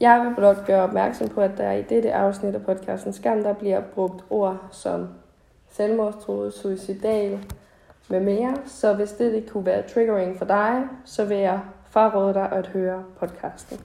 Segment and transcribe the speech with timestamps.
[0.00, 3.52] Jeg vil blot gøre opmærksom på, at der i dette afsnit af podcasten Skam, der
[3.54, 5.08] bliver brugt ord som
[5.70, 7.38] selvmordstroet, suicidal
[8.08, 8.56] med mere.
[8.64, 12.66] Så hvis det, ikke kunne være triggering for dig, så vil jeg fraråde dig at
[12.66, 13.80] høre podcasten.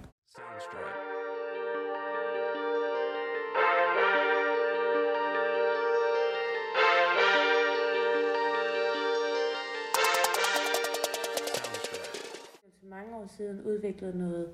[12.90, 14.50] mange år siden udviklet noget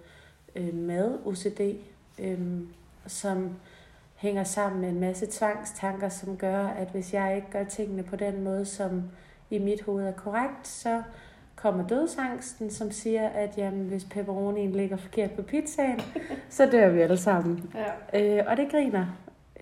[0.57, 1.61] øh, mad-OCD,
[2.19, 2.39] øh,
[3.07, 3.49] som
[4.15, 8.15] hænger sammen med en masse tvangstanker, som gør, at hvis jeg ikke gør tingene på
[8.15, 9.03] den måde, som
[9.49, 11.01] i mit hoved er korrekt, så
[11.55, 15.99] kommer dødsangsten, som siger, at jamen, hvis pepperonien ligger forkert på pizzaen,
[16.49, 17.73] så dør vi alle sammen.
[18.13, 18.37] Ja.
[18.39, 19.05] Øh, og det griner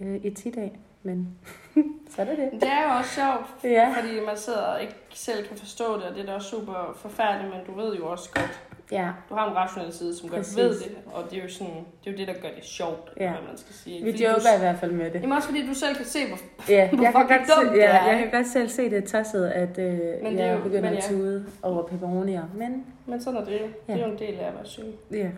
[0.02, 1.27] øh, i tit af, men
[2.16, 2.52] så er det det.
[2.62, 3.94] Det er jo også sjovt, Ja.
[4.00, 6.94] fordi man sidder og ikke selv kan forstå det, og det er da også super
[6.95, 10.57] forfærdeligt, men du ved jo også godt, Ja, du har en rationel side, som godt
[10.57, 13.09] ved det, og det er jo sådan, det er jo det, der gør det sjovt,
[13.20, 13.30] Ja.
[13.31, 14.03] hvad man skal sige.
[14.03, 15.22] vi Fordi joker du, i hvert fald med det.
[15.22, 16.38] Jamen også fordi du selv kan se, hvor
[16.69, 19.03] Ja, Hvor jeg kan, godt dumt se, ja, er, jeg kan godt selv se det
[19.06, 21.16] tosset, at øh, er jeg jo- begynder men at ja.
[21.16, 22.44] tude over pepperonier.
[22.53, 23.58] Men Men sådan er det jo.
[23.58, 24.06] Det er Ja.
[24.08, 24.83] jo en del af at være syg.
[25.11, 25.30] ja,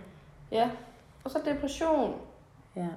[0.52, 0.70] Ja.
[1.23, 2.16] Og så depression.
[2.75, 2.88] ja.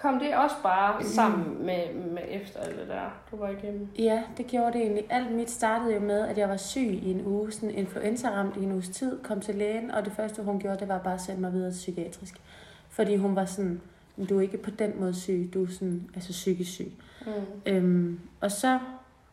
[0.00, 3.88] Kom det også bare sammen med, med efter alt det der, du var igennem?
[3.98, 5.04] ja, det gjorde det egentlig.
[5.10, 8.62] Alt mit startede jo med, at jeg var syg i en uge, sådan influenza-ramt i
[8.62, 11.20] en uges tid, kom til lægen, og det første hun gjorde, det var bare at
[11.20, 12.40] sende mig videre til psykiatrisk.
[12.88, 13.80] Fordi hun var sådan,
[14.28, 16.92] du er ikke på den måde syg, du er sådan, altså psykisk syg.
[17.26, 17.32] Mm.
[17.66, 18.78] Øhm, og så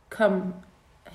[0.09, 0.53] kom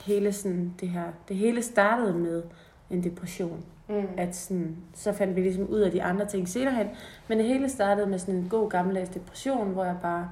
[0.07, 2.43] hele sådan det her, det hele startede med
[2.91, 3.65] en depression.
[3.91, 4.07] Mm.
[4.17, 6.87] at sådan, så fandt vi ligesom ud af de andre ting senere hen.
[7.29, 10.31] Men det hele startede med sådan en god gammeldags depression, hvor jeg bare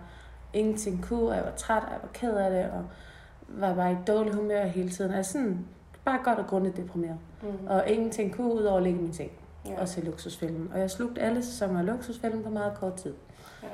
[0.52, 2.84] ingenting kunne, og jeg var træt, og jeg var ked af det, og
[3.48, 5.12] var bare i dårlig humør hele tiden.
[5.14, 5.66] Altså sådan,
[6.04, 7.16] bare godt og grundigt deprimeret.
[7.42, 7.48] Mm.
[7.68, 9.30] Og ingenting kunne ud over at ligge min seng
[9.66, 9.80] Ja.
[9.80, 10.70] og se luksusfilmen.
[10.74, 13.14] Og jeg slugte alle sæsoner af luksusfilmen på meget kort tid.
[13.62, 13.68] Ja.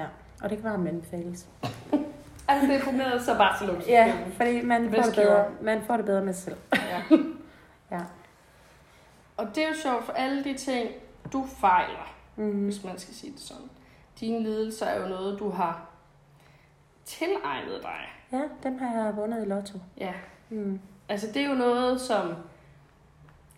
[0.00, 0.06] Ja,
[0.42, 1.46] og det kan varmt anbefales.
[2.48, 3.88] Altså deprimeret, så bare til luksus.
[3.88, 6.56] Ja, fordi man får, Best det bedre, man får det bedre med sig selv.
[6.72, 7.16] ja.
[7.96, 8.00] Ja.
[9.40, 10.90] Og det er jo sjovt, for alle de ting,
[11.32, 12.64] du fejler, Mm.
[12.64, 13.62] hvis man skal sige det sådan.
[14.20, 15.86] Dine lidelser er jo noget, du har
[17.04, 18.00] tilegnet dig.
[18.32, 19.78] Ja, dem har jeg vundet i lotto.
[19.98, 20.12] Ja.
[20.50, 20.80] Mm.
[21.08, 22.34] Altså det er jo noget, som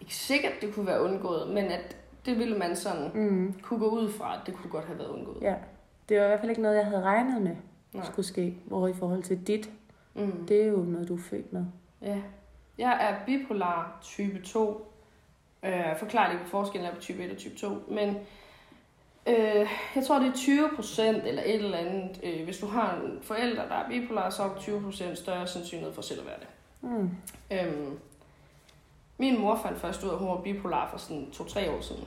[0.00, 3.54] ikke sikkert det kunne være undgået, men at det ville man sådan Mm.
[3.62, 5.43] kunne gå ud fra, at det kunne godt have været undgået.
[5.43, 5.54] Ja,
[6.09, 7.56] det var i hvert fald ikke noget, jeg havde regnet med
[7.93, 8.04] Nej.
[8.04, 8.56] skulle ske.
[8.64, 9.70] Hvor i forhold til dit,
[10.14, 10.47] Mm.
[10.47, 11.64] det er jo noget, du er født med.
[12.03, 12.19] Ja.
[12.78, 14.91] Jeg er bipolar type 2.
[15.65, 17.69] Øh, forklar lige, hvad forskellen er på type 1 og type 2.
[17.89, 18.09] Men
[19.27, 22.21] øh, jeg tror, det er 20 procent eller et eller andet.
[22.23, 25.47] Øh, hvis du har en forælder, der er bipolar, så er der 20 procent større
[25.47, 26.49] sandsynlighed for selv at være det.
[26.81, 27.11] Mm.
[27.53, 27.99] Øhm,
[29.19, 32.05] min mor fandt først ud af, at hun var bipolar for sådan 2-3 år siden.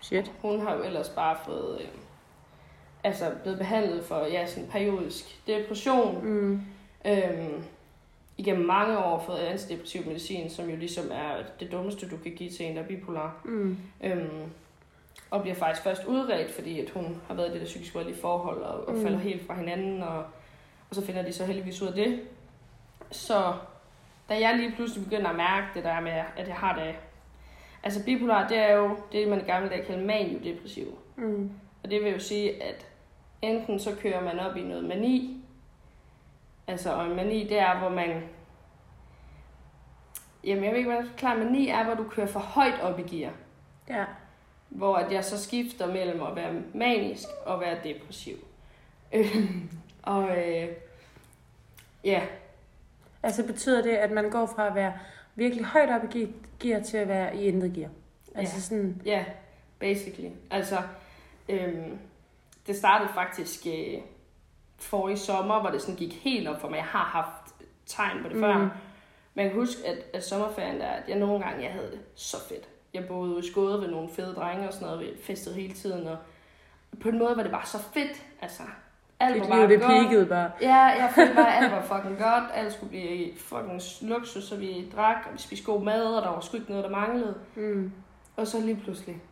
[0.00, 0.32] Shit.
[0.42, 1.88] Hun har jo ellers bare fået, øh,
[3.04, 6.24] altså blevet behandlet for ja, sådan periodisk depression.
[6.24, 6.60] Mm.
[7.04, 7.64] Øhm,
[8.38, 12.50] igennem mange år fået antidepressiv medicin, som jo ligesom er det dummeste, du kan give
[12.50, 13.40] til en, der er bipolar.
[13.44, 13.76] Mm.
[14.04, 14.42] Øhm,
[15.30, 18.18] og bliver faktisk først udredt, fordi at hun har været i det der psykisk voldelige
[18.20, 19.02] forhold, og, og Mm.
[19.02, 20.18] falder helt fra hinanden, og,
[20.90, 22.20] og så finder de så heldigvis ud af det.
[23.10, 23.54] Så
[24.28, 26.94] da jeg lige pludselig begynder at mærke det der med, at jeg har det,
[27.82, 30.98] altså bipolar, det er jo det, man i gamle dage kalder maniodepressiv.
[31.16, 31.50] Mm.
[31.84, 32.86] Og det vil jo sige, at
[33.42, 35.35] enten så kører man op i noget mani,
[36.66, 38.22] altså og en mani, det er, hvor man,
[40.44, 42.98] jamen jeg ved ikke, hvad jeg forklare, mani er, hvor du kører for højt op
[42.98, 43.32] i gear.
[43.88, 44.04] Ja.
[44.68, 48.36] Hvor at jeg så skifter mellem at være manisk og være depressiv.
[50.02, 50.68] Og øh,
[52.04, 52.22] ja,
[53.22, 54.92] Altså betyder det, at man går fra at være
[55.34, 57.90] virkelig højt op i ge- gear til at være i intet gear?
[58.34, 58.60] Altså Ja.
[58.60, 59.24] sådan, ja,
[59.78, 60.30] basically.
[60.50, 60.76] Altså,
[61.48, 61.98] øhm,
[62.66, 64.00] det startede faktisk øh,
[64.78, 66.76] for i sommer, hvor det sådan gik helt op for mig.
[66.76, 67.54] Jeg har haft
[67.86, 68.42] tegn på det mm.
[68.42, 68.54] før.
[69.34, 72.00] Men jeg kan huske, at, at sommerferien der, at jeg nogle gange, jeg havde det
[72.14, 72.68] så fedt.
[72.94, 75.74] Jeg boede ude i Skåde ved nogle fede drenge og sådan noget, vi festede hele
[75.74, 76.16] tiden, og
[77.00, 78.62] på en måde var det bare så fedt, altså.
[79.20, 79.90] Alt var bare det godt.
[79.90, 80.50] peakede bare.
[80.60, 82.44] Ja, jeg følte bare, at alt var fucking godt.
[82.54, 86.28] Alt skulle blive fucking luksus, så vi drak, og vi spiste god mad, og der
[86.28, 87.34] var sgu ikke noget, der manglede.
[87.54, 87.92] Mm.
[88.36, 89.22] Og så lige pludselig,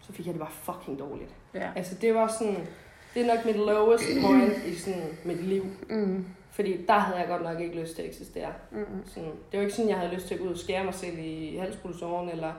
[0.00, 1.34] så fik jeg det bare fucking dårligt.
[1.54, 1.70] Ja.
[1.76, 2.66] Altså, det var sådan,
[3.14, 5.66] det er nok mit lowest point i sådan mit liv.
[5.90, 6.26] Mm.
[6.50, 8.52] Fordi der havde jeg godt nok ikke lyst til at eksistere.
[8.70, 8.86] Mm.
[9.06, 10.94] Sådan, det var ikke sådan, jeg havde lyst til at gå ud og skære mig
[10.94, 12.52] selv i halspulsåren, eller,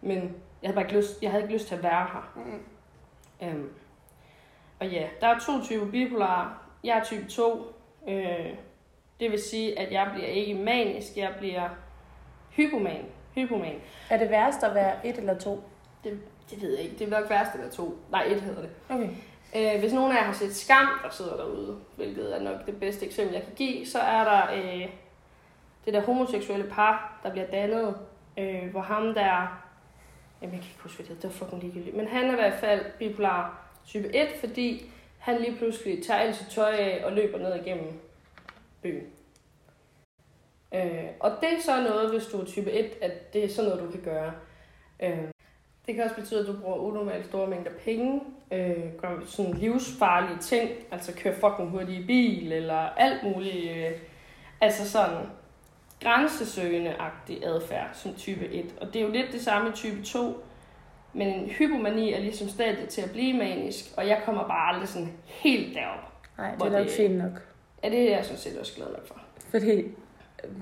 [0.00, 0.18] men
[0.62, 2.32] jeg havde bare ikke lyst, jeg havde ikke lyst til at være her.
[2.36, 3.48] Mm.
[3.48, 3.68] Øhm,
[4.80, 6.62] og ja, der er to typer bipolar.
[6.84, 7.74] Jeg er type 2.
[8.08, 8.54] Øh,
[9.20, 11.68] det vil sige, at jeg bliver ikke manisk, jeg bliver
[12.50, 13.04] hypoman.
[13.34, 13.80] Hypoman.
[14.10, 15.62] Er det værst at være et eller to?
[16.50, 17.98] det ved jeg ikke, det er nok værst, det der to.
[18.10, 18.70] Nej, et hedder det.
[18.88, 19.08] Okay.
[19.56, 22.80] Øh, hvis nogen af jer har set Skam, der sidder derude, hvilket er nok det
[22.80, 24.88] bedste eksempel, jeg kan give, så er der øh,
[25.84, 27.96] det der homoseksuelle par, der bliver dannet,
[28.38, 29.62] øh, hvor ham der,
[30.42, 32.32] jamen jeg kan ikke huske, hvad det hedder, det var fucking ligegyldigt, men han er
[32.32, 37.04] i hvert fald bipolar type 1, fordi han lige pludselig tager alt sit tøj af
[37.04, 38.00] og løber ned igennem
[38.82, 39.06] byen.
[40.74, 43.70] Øh, og det er så noget, hvis du er type 1, at det er sådan
[43.70, 44.32] noget, du kan gøre.
[45.02, 45.24] Øh,
[45.88, 48.20] det kan også betyde, at du bruger unormalt store mængder penge,
[48.52, 53.90] øh, gør sådan livsfarlige ting, altså kører fucking hurtigt i bil, eller alt muligt, øh,
[54.60, 55.16] altså sådan
[56.04, 58.74] grænsesøgende-agtig adfærd som type 1.
[58.80, 60.44] Og det er jo lidt det samme i type 2,
[61.12, 64.88] men en hypomani er ligesom stadiet til at blive manisk, og jeg kommer bare aldrig
[64.88, 66.12] sådan helt derop.
[66.38, 67.42] Nej, det er nok det- fint nok.
[67.84, 69.20] Ja, det er jeg sådan set også glad nok for.
[69.50, 69.82] Fordi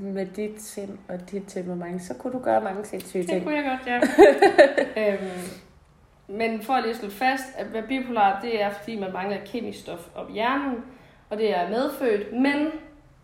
[0.01, 3.43] med dit sind og dit temperament, så kunne du gøre mange sindssyge Det ting.
[3.45, 4.01] kunne jeg godt, ja.
[5.15, 5.31] øhm,
[6.29, 9.81] men for at lige slå fast, at være bipolar, det er fordi, man mangler kemisk
[9.81, 10.77] stof op i hjernen,
[11.31, 12.67] og det er medfødt, men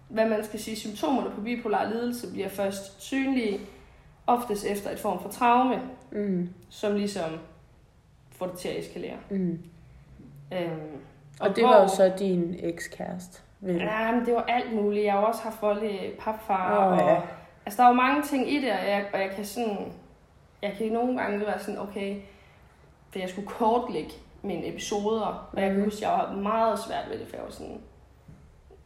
[0.09, 3.61] hvad man skal sige, symptomerne på bipolar lidelse bliver først synlige,
[4.27, 5.81] oftest efter et form for traume,
[6.15, 7.31] Mm, som ligesom
[8.37, 9.17] får det til at eskalere.
[9.31, 9.59] mm.
[10.53, 10.71] Øhm,
[11.41, 13.41] Og det var jo så din ekskæreste.
[13.63, 13.77] Vel?
[13.77, 15.05] Ja, men det var alt muligt.
[15.05, 17.21] Jeg har jo også haft voldelige papfar, Åh, og ja.
[17.67, 19.93] Altså, der er jo mange ting i det, og jeg, og jeg kan sådan...
[20.63, 22.17] Jeg kan nogle gange være sådan, okay,
[23.11, 24.11] for jeg skulle kortlægge
[24.43, 25.85] mine episoder, og jeg kan Mhm.
[25.85, 27.81] huske, at jeg var meget svært ved det, for jeg var sådan,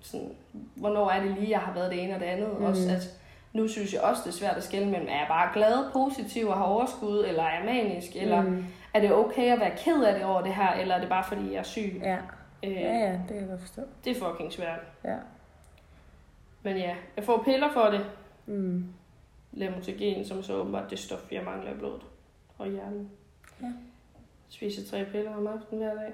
[0.00, 0.30] sådan,
[0.74, 2.48] hvornår er det lige, jeg har været det ene og det andet.
[2.48, 2.58] Mhm.
[2.60, 2.64] Mm.
[2.66, 3.02] Også, at
[3.52, 6.48] nu synes jeg også, det er svært at skille mellem, er jeg bare glad, positiv
[6.48, 8.64] og har overskud, eller er jeg manisk, eller Mm,
[8.94, 11.24] er det okay at være ked af det over det her, eller er det bare
[11.24, 12.00] fordi, jeg er syg?
[12.02, 12.16] ja.
[12.64, 13.82] Øh, ja, ja, det kan jeg godt forstå.
[14.04, 14.80] Det er fucking svært.
[15.04, 15.16] Ja.
[16.62, 18.06] Men ja, jeg får piller for det.
[18.46, 18.84] Mm.
[19.52, 22.02] Lamotrigin, som så åbenbart det stof, jeg mangler i blodet
[22.58, 23.10] og hjernen.
[23.62, 23.72] Ja.
[24.48, 26.12] Spiser tre piller om aftenen hver dag.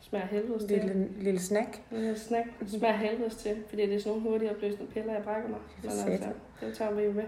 [0.00, 0.78] Smager helvedes til.
[0.78, 1.82] Lille, lille snack.
[1.90, 2.46] En lille snack.
[2.66, 5.58] Smager helvedes til, fordi det er sådan nogle hurtigt opløsende piller, jeg brækker mig.
[5.82, 6.08] Men Fedt.
[6.10, 6.28] altså,
[6.60, 7.24] det tager vi jo med.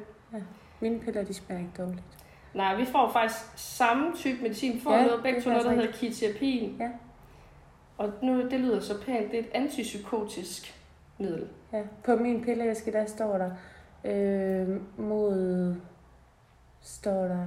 [0.80, 2.02] Mine piller, de smager ikke dårligt.
[2.54, 4.74] Nej, vi får faktisk samme type medicin.
[4.74, 6.76] Vi får Ja, noget, begge det to er noget, der hedder ketiapin.
[6.80, 6.90] Ja.
[7.98, 9.30] Og nu, det lyder så pænt.
[9.30, 10.74] Det er et antipsykotisk
[11.18, 11.46] middel.
[11.72, 13.50] Ja, på min pilleæske, der står der,
[14.04, 15.74] øh, mod,
[16.80, 17.46] står der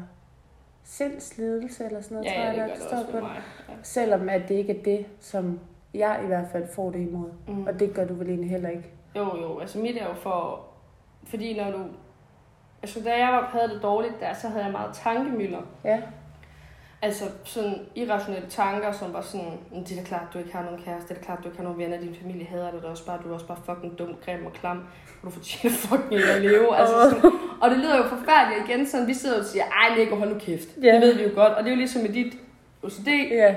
[0.83, 3.25] sindslidelse eller sådan noget, Ja, tror ja, jeg, det der står på.
[3.25, 3.33] Ja.
[3.83, 5.59] Selvom at det ikke er det, som
[5.93, 7.29] jeg i hvert fald får det imod.
[7.47, 7.65] Mm.
[7.67, 8.89] Og det gør du vel egentlig heller ikke.
[9.15, 9.59] Jo, jo.
[9.59, 10.65] Altså mit er jo for...
[11.23, 11.83] Fordi når du...
[12.83, 15.61] Altså da jeg var- havde det dårligt der, så havde jeg meget tankemøller.
[15.83, 16.01] Ja,
[17.03, 20.63] Altså sådan irrationelle tanker, som var sådan, "Men det er da klart, du ikke har
[20.63, 22.81] nogen kæreste, det er da klart, du ikke har nogen venner, din familie hader dig
[22.81, 25.75] da også bare, du er også bare fucking dum, grim og klam, og du fortjener
[25.87, 26.77] fucking ikke at leve.
[26.77, 27.31] Altså sådan,
[27.61, 30.39] og det lyder jo forfærdeligt igen, sådan vi sidder og siger, ej Nico, hold nu
[30.39, 30.67] kæft.
[30.83, 30.93] Ja.
[30.93, 32.33] Det ved vi jo godt, og det er jo ligesom med dit
[32.83, 33.55] OCD, ja,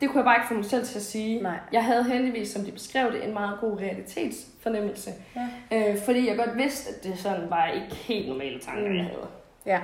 [0.00, 1.42] det kunne jeg bare ikke få mig selv til at sige.
[1.42, 1.58] nej.
[1.72, 5.10] Jeg havde heldigvis, som de beskrev det, en meget god realitetsfornemmelse.
[5.36, 5.48] Ja.
[5.90, 8.96] Øh, fordi jeg godt vidste, at det sådan var ikke helt normale tanker, Mm.
[8.96, 9.26] jeg havde.
[9.66, 9.80] Ja,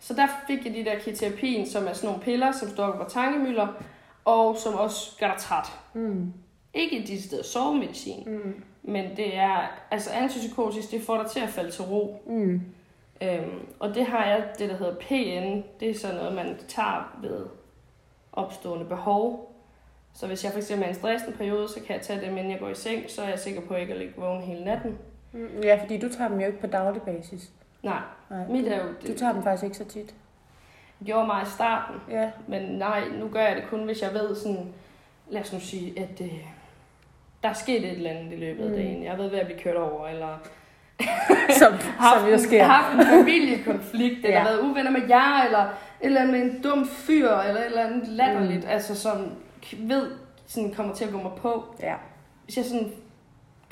[0.00, 3.04] Så der fik jeg de der ketiapin, som er sådan nogle piller, som står på
[3.10, 3.68] tankemøller,
[4.24, 5.66] og som også gør dig træt.
[5.94, 6.32] mm,
[6.74, 9.58] Ikke de steder sovemedicin, mm, men det er,
[9.90, 12.22] altså antipsykotisk, det får dig til at falde til ro.
[12.26, 12.60] mm.
[13.22, 17.18] Øhm, og det har jeg, det der hedder PN, det er sådan noget, man tager
[17.22, 17.46] ved
[18.32, 19.52] opstående behov.
[20.14, 22.36] Så hvis jeg for eksempel er i en stressende periode, så kan jeg tage dem,
[22.36, 24.64] inden jeg går i seng, så er jeg sikker på ikke at ligge vågen hele
[24.64, 24.98] natten.
[25.32, 27.50] Mm, Ja, fordi du tager dem jo ikke på daglig basis.
[27.86, 27.98] Nej,
[28.30, 30.14] Nej, mit du, er jo, du det tager dem faktisk ikke så tit.
[31.04, 34.34] gjorde mig i starten, Ja, Men nej, nu gør jeg det kun, hvis jeg ved
[34.36, 34.72] sådan,
[35.30, 36.32] lad os nu sige, at øh,
[37.42, 38.76] der er sket et eller andet i løbet af Mm.
[38.76, 39.04] dagen.
[39.04, 40.28] Jeg ved ved at blive kørt over, eller
[41.58, 41.72] som,
[42.06, 42.64] haft, som jo sker.
[42.64, 44.44] haft en familiekonflikt, eller Ja.
[44.44, 45.66] været uvenner med jer, eller et
[46.00, 48.70] eller andet med en dum fyr, eller et eller andet latterligt, mm.
[48.70, 49.32] altså som
[49.78, 50.10] ved,
[50.46, 51.64] sådan kommer til at gå mig på.
[51.82, 51.94] Ja.
[52.44, 52.92] Hvis jeg sådan,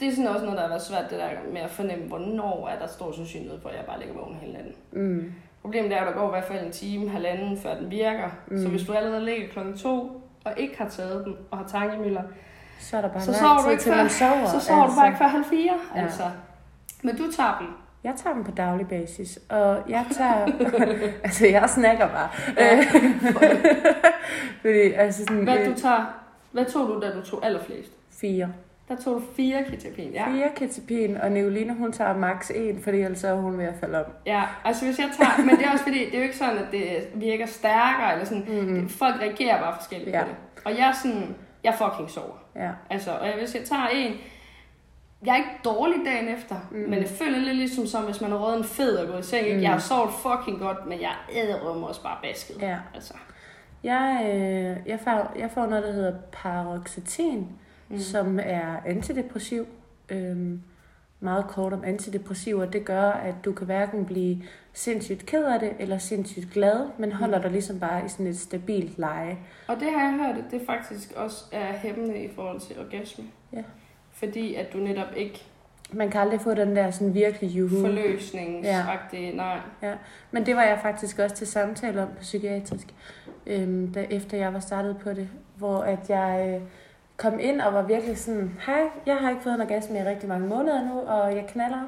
[0.00, 2.68] det er sådan også noget, der har været svært, det der med at fornemme, hvornår
[2.68, 4.72] er der stor sandsynlighed for, at jeg bare ligger vågen hele natten.
[4.92, 5.32] Mm.
[5.62, 8.28] Problemet er, at der går i hvert fald en time, halvanden, før den virker.
[8.46, 8.62] Mm.
[8.62, 12.22] Så hvis du allerede ligger klokken to, og ikke har taget den, og har tankemøller,
[12.80, 14.46] Så er der bare Så sover du ikke til, før- sover.
[14.46, 14.94] så sover altså.
[14.94, 15.74] du bare ikke før halv fire.
[15.96, 16.02] Ja.
[16.02, 16.22] Altså.
[17.02, 17.66] Men du tager dem.
[18.04, 20.46] Jeg tager dem på daglig basis, og jeg tager...
[21.24, 22.28] altså, jeg snakker bare.
[22.58, 22.84] Ja.
[24.62, 25.44] Fordi, altså sådan...
[25.44, 26.04] Hvad, øh, du tager,
[26.52, 27.90] hvad tog du, da du tog allerflest?
[28.20, 28.48] Fire.
[28.88, 30.30] Der tog du fire ketapin, ja.
[30.30, 34.04] Fire ketapin, og Neoline, hun tager max en, fordi ellers er hun ved at falde
[34.04, 34.10] om.
[34.26, 36.58] Ja, altså hvis jeg tager, men det er også fordi, det er jo ikke sådan,
[36.58, 38.88] at det virker stærkere, eller sådan, Mm-hmm.
[38.88, 40.22] folk reagerer bare forskelligt Ja.
[40.22, 40.36] på det.
[40.64, 42.36] Og jeg er sådan, jeg fucking sover.
[42.56, 42.70] Ja.
[42.90, 44.12] Altså, og hvis jeg tager en,
[45.26, 46.76] jeg er ikke dårlig dagen efter, Mm.
[46.78, 49.22] men det føler lidt ligesom som, hvis man har røget en fed og gået i
[49.28, 49.56] seng.
[49.56, 49.62] Mm.
[49.62, 52.62] Jeg har sovet fucking godt, men jeg æder også bare basket.
[52.62, 52.76] ja.
[52.94, 53.14] Altså.
[53.84, 57.48] Jeg, øh, jeg, får, jeg får noget, der hedder paroxetin,
[57.88, 57.98] Mm.
[57.98, 59.66] som er antidepressiv.
[60.08, 60.60] Øhm,
[61.20, 62.64] meget kort om antidepressiver.
[62.64, 67.12] Det gør, at du kan hverken blive sindssygt ked af det, eller sindssygt glad, men
[67.12, 67.42] holder Mm.
[67.42, 69.38] dig ligesom bare i sådan et stabilt leje.
[69.68, 73.24] Og det har jeg hørt, at det faktisk også er hæmmende i forhold til orgasme.
[73.52, 73.62] Ja.
[74.12, 75.44] Fordi at du netop ikke
[75.92, 77.80] Man kan aldrig få den der sådan virkelig juhu.
[77.80, 79.58] forløsningsagtige, nej.
[80.30, 82.86] Men det var jeg faktisk også til samtale om på psykiatrisk,
[83.46, 86.68] øhm, da, efter jeg var startet på det, hvor at jeg øh,
[87.16, 90.28] kom ind og var virkelig sådan, hej, jeg har ikke fået en orgasme i rigtig
[90.28, 91.80] mange måneder nu, og jeg knaller,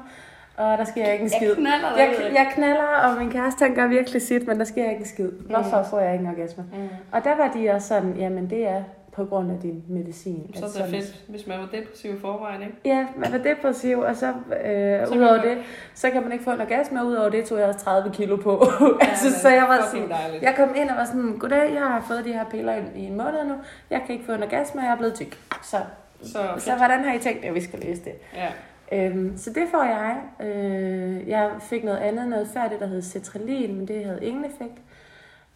[0.57, 1.47] og der sker ikke en skid.
[1.47, 4.89] Jeg knaller Jeg, jeg knaller, og min kæreste han gør virkelig sit, men der sker
[4.89, 5.31] ikke en skid.
[5.31, 5.85] Hvorfor Mm.
[5.89, 6.63] får jeg ikke en orgasme?
[6.73, 6.87] Mm.
[7.11, 8.83] Og der var de også sådan, jamen det er
[9.17, 10.51] på grund af din medicin.
[10.55, 12.73] Så er det sådan- fedt, hvis man var depressiv i forvejen, ikke?
[12.85, 15.57] Ja, man er depressiv, og så, øh, Så udover det,
[15.93, 18.51] så kan man ikke få en orgasme, udover det tog jeg også 30 kilo på.
[19.09, 20.43] altså, men så jeg var sådan, dejligt.
[20.43, 23.05] jeg kom ind og var sådan, goddag, jeg har fået de her piller i, i
[23.05, 23.53] en måned nu,
[23.89, 25.37] jeg kan ikke få en orgasme, og jeg er blevet tyk.
[25.63, 25.77] Så,
[26.23, 28.13] Så, så hvordan har I tænkt, at vi skal løse det?
[28.35, 28.47] ja.
[28.91, 30.17] Øhm, så det får jeg.
[30.47, 34.45] Øh, jeg fik noget andet, noget før det, der hed cetralin, men det havde ingen
[34.45, 34.81] effekt.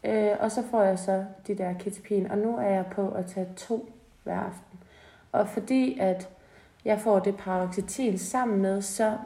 [0.04, 3.26] Øh, og så får jeg så de der ketapin, og nu er jeg på at
[3.26, 3.90] tage to
[4.24, 4.80] hver aften.
[5.32, 6.30] Og fordi at
[6.86, 9.18] jeg får det paroxetin sammen med, så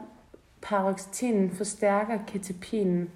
[0.62, 3.10] paroxetinen forstærker ketapinen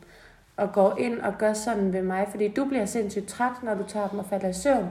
[0.57, 3.83] og går ind og gør sådan ved mig, fordi du bliver sindssygt træt, når du
[3.83, 4.89] tager dem og falder i søvn,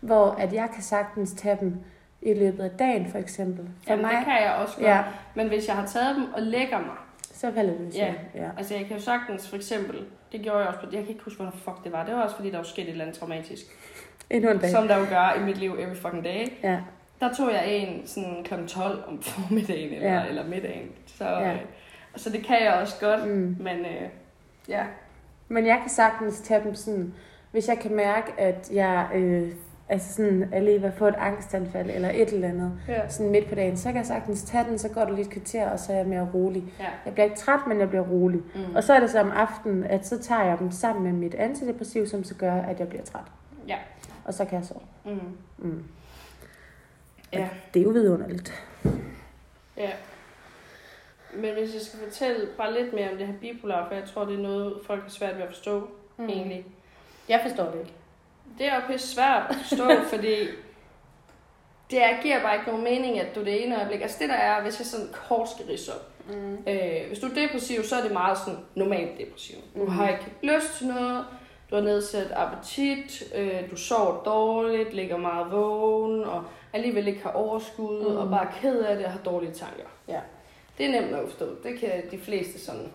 [0.00, 1.76] hvor at jeg kan sagtens tage dem
[2.22, 3.68] i løbet af dagen, for eksempel.
[3.84, 4.86] For Jamen, mig, det kan jeg også godt.
[4.86, 6.96] ja, Men hvis jeg har taget dem og lægger mig,
[7.40, 7.90] så søvn.
[7.94, 8.14] Ja.
[8.34, 8.48] ja.
[8.58, 11.36] altså jeg kan jo sagtens, for eksempel, det gjorde jeg også jeg kan ikke huske,
[11.36, 13.62] hvornår fuck det var, det var også fordi, der var sket et eller andet traumatisk,
[14.30, 14.70] Endnu en dag.
[14.70, 16.46] som der jo gør i mit liv every fucking day.
[16.62, 16.80] Ja.
[17.20, 18.54] Der tog jeg en sådan kl.
[18.66, 20.26] 12 om formiddagen eller, Ja.
[20.28, 20.88] eller middagen.
[21.06, 21.52] Så, ja.
[21.52, 21.58] øh,
[22.16, 23.56] så det kan jeg også godt, Mm.
[23.60, 24.08] men øh,
[24.68, 24.84] ja.
[25.48, 27.14] Men jeg kan sagtens tage dem sådan,
[27.52, 29.52] hvis jeg kan mærke, at jeg øh,
[29.88, 33.08] altså sådan, lige ved at få et angstanfald eller et eller andet, ja.
[33.08, 35.30] sådan midt på dagen, så kan jeg sagtens tage den, så går det lige et
[35.30, 36.64] kvarter, og så er jeg mere rolig.
[36.80, 36.86] ja.
[37.04, 38.40] Jeg bliver ikke træt, men jeg bliver rolig.
[38.54, 38.76] Mm.
[38.76, 41.34] Og så er det så om aftenen, at så tager jeg dem sammen med mit
[41.34, 43.24] antidepressiv, som så gør, at jeg bliver træt.
[43.68, 43.76] Ja.
[44.24, 44.80] Og så kan jeg sove.
[45.04, 45.20] Mm.
[45.58, 45.84] Mm.
[47.32, 47.48] Ja.
[47.74, 48.64] Det er jo vidunderligt.
[49.76, 49.90] Ja.
[51.34, 54.24] Men hvis jeg skal fortælle bare lidt mere om det her bipolar, for jeg tror,
[54.24, 56.28] det er noget, folk har svært ved at forstå, mm.
[56.28, 56.66] egentlig.
[57.28, 57.92] Jeg forstår det ikke.
[58.58, 59.84] Det er jo pisse svært at forstå,
[60.16, 60.36] fordi
[61.90, 64.00] det er, giver bare ikke nogen mening, at du det ene øjeblik...
[64.02, 66.10] Altså det der er, hvis jeg sådan kort skal ridse op.
[66.34, 66.52] Mm.
[66.66, 69.56] Øh, hvis du er depressiv, så er det meget sådan normalt depressiv.
[69.74, 69.88] Du Mhm.
[69.90, 71.24] har ikke lyst til noget,
[71.70, 77.30] du har nedsat appetit, øh, du sover dårligt, ligger meget vågen, og alligevel ikke har
[77.32, 78.16] overskud, Mhm.
[78.16, 79.84] og bare er ked af det og har dårlige tanker.
[80.08, 80.20] Ja.
[80.78, 81.46] Det er nemt at forstå.
[81.62, 82.92] Det kan de fleste sådan...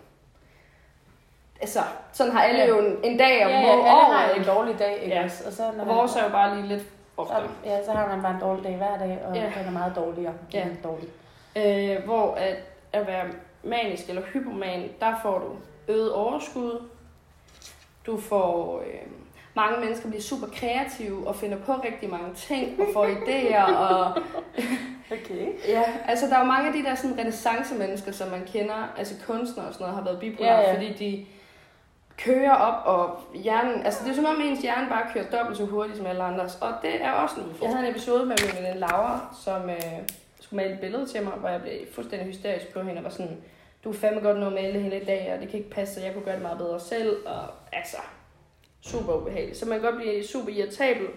[1.63, 1.79] Altså,
[2.13, 2.67] sådan har alle Ja.
[2.67, 5.23] jo en, en dag om Ja, ja, alle året, har en dårlig dag, ikke Ja.
[5.47, 6.83] Og, så, når vores er jo bare lige lidt
[7.17, 7.41] oftere.
[7.41, 9.41] så, ja, så har man bare en dårlig dag hver dag, og Ja.
[9.41, 10.33] den er meget dårligere.
[10.53, 10.59] Ja.
[10.59, 11.07] Er dårlig.
[11.55, 12.55] Øh, hvor at,
[12.93, 13.25] at være
[13.63, 15.49] manisk eller hypoman, der får du
[15.93, 16.81] øget overskud.
[18.05, 18.79] Du får...
[18.79, 19.11] Øh,
[19.55, 23.73] mange mennesker bliver super kreative og finder på rigtig mange ting og får idéer.
[23.89, 24.11] Og,
[25.11, 25.47] Okay.
[25.67, 29.13] ja, altså der er jo mange af de der sådan renaissance-mennesker, som man kender, altså
[29.27, 30.73] kunstnere og sådan noget, har været bipolar, Ja, ja.
[30.75, 31.25] fordi de
[32.17, 35.65] kører op, og hjernen, altså det er som om ens hjerne bare kører dobbelt så
[35.65, 37.55] hurtigt som alle andres, og det er også en.
[37.61, 40.07] Jeg havde en episode med min veninde Laura, som øh,
[40.39, 43.09] skulle male et billede til mig, hvor jeg blev fuldstændig hysterisk på hende, og var
[43.09, 43.37] sådan,
[43.83, 45.99] du er fandme godt nå at male hele i dag, og det kan ikke passe,
[45.99, 47.97] og jeg kunne gøre det meget bedre selv, og altså,
[48.81, 49.57] super ubehageligt.
[49.57, 51.07] Så man kan godt blive super irritabel,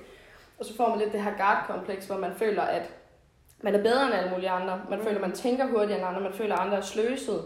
[0.59, 2.91] og så får man lidt det her guard-kompleks, hvor man føler, at
[3.61, 4.81] man er bedre end alle mulige andre.
[4.91, 6.21] Man føler, man tænker hurtigere end andre.
[6.21, 7.43] Man føler, at andre er sløset.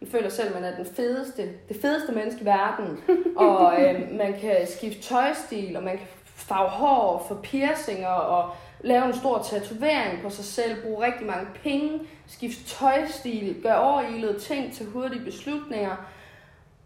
[0.00, 3.00] Man føler selv, at man er den fedeste, det fedeste menneske i verden.
[3.36, 9.06] og øh, man kan skifte tøjstil, og man kan farve hår, få piercinger, og lave
[9.06, 14.72] en stor tatovering på sig selv, bruge rigtig mange penge, skifte tøjstil, gøre overilede ting
[14.74, 15.96] til hurtige beslutninger.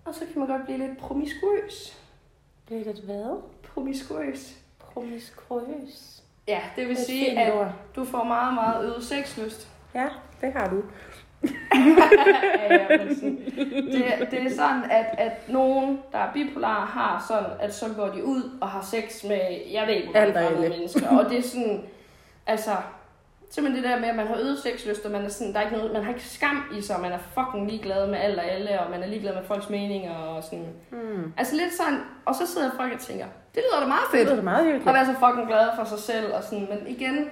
[0.05, 1.97] Og så kan man godt blive lidt promiskuøs.
[2.67, 3.43] Bliver det hvad?
[3.75, 4.55] Promiskuøs.
[4.79, 6.23] Promiskuøs.
[6.49, 7.73] Ja, det vil Det sige, at ord.
[7.97, 9.69] du får meget, meget øget sexlyst.
[9.95, 10.09] Ja,
[10.41, 10.83] det har du.
[11.43, 17.25] Ja, ja, men sådan, det, det er sådan, at, at nogen, der er bipolar, har
[17.29, 19.41] sådan, at så går de ud og har sex med,
[19.73, 21.19] jeg ved ikke, hvor mange mennesker.
[21.19, 21.83] Og det er sådan,
[22.47, 22.71] altså,
[23.51, 25.65] simpelthen det der med, at man har øget sexlyst, og man er sådan, der er
[25.65, 28.39] ikke noget, man har ikke skam i sig, og man er fucking ligeglad med alt
[28.39, 30.67] og alle, og man er ligeglad med folks meninger og sådan.
[30.91, 31.33] Mm.
[31.37, 34.31] Altså lidt sådan, og så sidder folk og tænker, det lyder da meget Det fedt.
[34.31, 34.95] lyder meget At hyggeligt.
[34.95, 37.31] være så fucking glad for sig selv og sådan, men igen,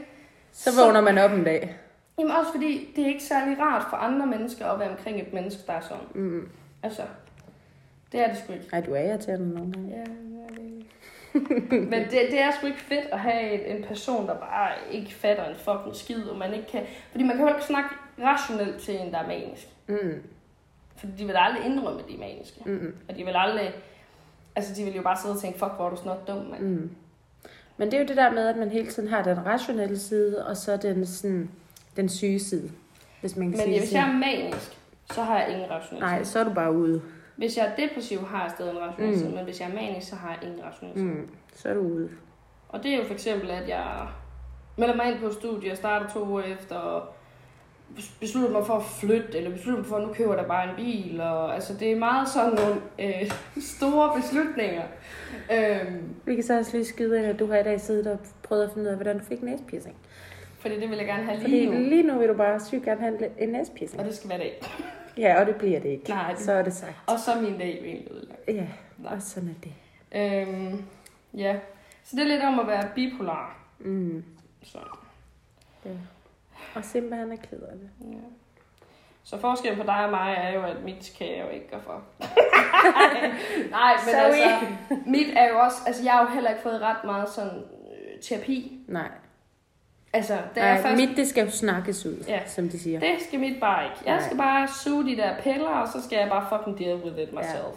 [0.53, 1.77] Så vågner man op en dag.
[2.19, 5.33] Jamen også fordi, det er ikke særlig rart for andre mennesker at være omkring et
[5.33, 6.07] menneske, der er sådan.
[6.15, 6.49] Mm.
[6.83, 7.03] Altså,
[8.13, 8.67] det er det sgu ikke.
[8.73, 9.91] Ej, du er irriterende nogle gange.
[9.91, 10.07] Ja, jeg.
[11.71, 15.15] Men det, det er sgu ikke fedt at have en, en person, der bare ikke
[15.15, 16.83] fatter en fucking skid, og man ikke kan...
[17.11, 17.89] Fordi man kan jo ikke snakke
[18.23, 19.69] rationelt til en, der er manisk.
[19.87, 20.23] Mm.
[20.97, 22.61] Fordi de vil aldrig indrømme, at de er maniske.
[22.67, 22.95] Mm.
[23.09, 23.75] Og de vil aldrig...
[24.57, 26.63] Altså, de vil jo bare sidde og tænke, fuck, hvor er du snart dum, mand.
[26.63, 26.91] Mm.
[27.77, 30.47] Men det er jo det der med, at man hele tiden har den rationelle side,
[30.47, 31.51] og så den, sådan,
[31.97, 32.71] den syge side,
[33.21, 34.79] hvis man kan Men sige hvis jeg er manisk,
[35.13, 36.01] så har jeg ingen rationalitet.
[36.01, 37.03] Nej, så er du bare ude.
[37.37, 39.35] Hvis jeg er depressiv, har jeg stadig en rationalitet, Mm.
[39.35, 41.05] men hvis jeg er manisk, så har jeg ingen rationalitet.
[41.07, 41.29] Mm.
[41.55, 42.09] Så er du ude.
[42.69, 44.07] Og det er jo for eksempel, at jeg
[44.77, 47.03] melder mig ind på studiet, jeg starter to uger efter, og
[47.97, 50.71] bes- beslutter mig for at flytte, eller beslutter mig for, at nu køber da bare
[50.71, 51.21] en bil.
[51.21, 53.31] Og, altså, det er meget sådan nogle øh,
[53.77, 54.83] store beslutninger.
[55.53, 58.19] Øhm, Vi kan så også lige skyde ind, at du har i dag siddet og
[58.43, 59.97] prøvet at finde ud af, hvordan du fik næspiercing.
[60.67, 61.89] Fordi det vil jeg gerne have Fordi lige nu.
[61.89, 64.01] lige nu vil du bare sygt gerne have en næspiercing.
[64.01, 64.53] Og det skal være det.
[65.19, 66.09] Ja, og det bliver det ikke.
[66.09, 66.95] Nej, det- Så er det sagt.
[67.07, 68.41] Og så er min dag egentlig ødelagt.
[68.49, 68.67] Ja,
[68.99, 69.15] Nej.
[69.15, 69.73] og sådan er det.
[70.49, 70.85] Øhm,
[71.35, 71.57] ja,
[72.05, 73.59] så det er lidt om at være bipolar.
[73.79, 74.25] Mm.
[74.63, 74.79] Så,
[75.85, 75.91] Ja.
[76.75, 77.91] Og Simba, han er ked af det.
[78.13, 78.17] ja.
[79.25, 81.81] så forskellen på dig og mig er jo, at mit kan jeg jo ikke gøre
[81.85, 82.03] for.
[83.71, 84.17] Nej, men Sorry.
[84.25, 84.67] altså,
[85.07, 88.21] mit er jo også, altså jeg har jo heller ikke fået ret meget sådan øh,
[88.23, 88.81] terapi.
[88.89, 89.09] Nej,
[90.17, 92.41] Altså, det er Nej først, mit det skal jo snakkes ud, Ja.
[92.47, 93.01] som de siger.
[93.01, 93.97] det skal mit bare ikke.
[94.07, 94.25] Jeg Nej.
[94.25, 97.33] skal bare suge de der piller, og så skal jeg bare fucking deal with it
[97.33, 97.77] myself.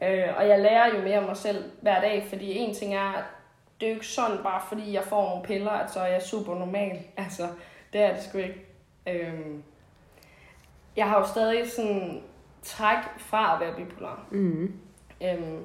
[0.00, 0.28] Ja.
[0.28, 3.12] Øh, og jeg lærer jo mere om mig selv hver dag, fordi en ting er,
[3.12, 3.24] at
[3.80, 6.22] det er jo ikke sådan, bare fordi jeg får nogle piller, at så er jeg
[6.22, 6.98] super normal.
[7.16, 7.48] Altså,
[7.92, 8.64] det er det sgu ikke.
[9.08, 9.62] Øhm,
[10.96, 12.22] jeg har jo stadig sådan
[12.62, 14.26] træk fra at være bipolar.
[14.30, 14.72] Mm.
[15.22, 15.62] Øhm,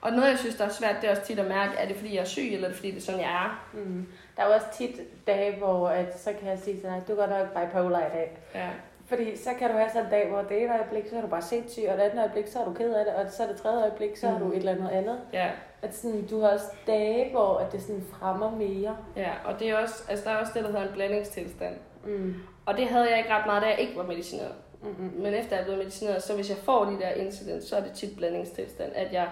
[0.00, 1.96] og noget, jeg synes, der er svært, det er også tit at mærke, er det
[1.96, 3.64] fordi, jeg er syg, eller er det fordi, det er sådan, jeg er?
[3.74, 4.06] Mm.
[4.38, 7.14] Der er jo også tit dage, hvor at, så kan jeg sige til dig, du
[7.14, 8.38] går nok bipolar i dag.
[8.54, 8.68] Ja.
[9.06, 11.26] Fordi så kan du have sådan en dag, hvor det ene øjeblik, så er du
[11.26, 13.46] bare sindssyg, og det andet øjeblik, så er du ked af det, og så er
[13.46, 14.52] det tredje øjeblik, så har du Mhm.
[14.52, 15.20] et eller andet andet.
[15.32, 15.50] ja.
[15.82, 18.96] At sådan, du har også dage, hvor at det sådan fremmer mere.
[19.16, 21.74] Ja, og det er også, altså, der er også det, der hedder en blandingstilstand.
[22.04, 22.34] Mm.
[22.66, 24.52] Og det havde jeg ikke ret meget, da jeg ikke var medicineret.
[24.82, 25.12] Mm-mm.
[25.22, 27.80] Men efter jeg er blevet medicineret, så hvis jeg får de der incidents, så er
[27.80, 29.28] det tit blandingstilstand, at jeg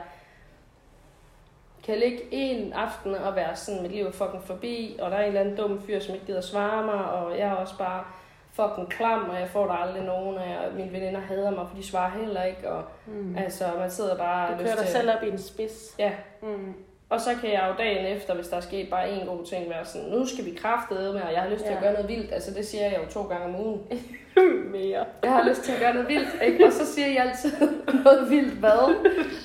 [1.87, 5.21] kan ligge en aften og være sådan, mit liv er fucking forbi, og der er
[5.21, 8.05] en eller anden dum fyr, som ikke gider svare mig, og jeg er også bare
[8.53, 11.77] fucking klam, og jeg får der aldrig nogen, og jeg, mine veninder hader mig, for
[11.77, 13.37] de svarer heller ikke, og Mm.
[13.39, 14.53] altså, man sidder bare...
[14.53, 15.95] Du kører dig til- selv op i en spids.
[15.99, 16.75] Ja, Mm.
[17.11, 19.71] Og så kan jeg jo dagen efter, hvis der er sket bare en god ting,
[19.71, 21.77] være sådan, nu skal vi kraftede med, og jeg har lyst til Ja.
[21.77, 22.33] at gøre noget vildt.
[22.33, 23.81] Altså det siger jeg jo to gange om ugen.
[24.77, 25.05] mere.
[25.23, 26.67] Jeg har lyst til at gøre noget vildt, ikke?
[26.67, 27.53] Og så siger jeg altid
[28.05, 28.95] noget vildt hvad.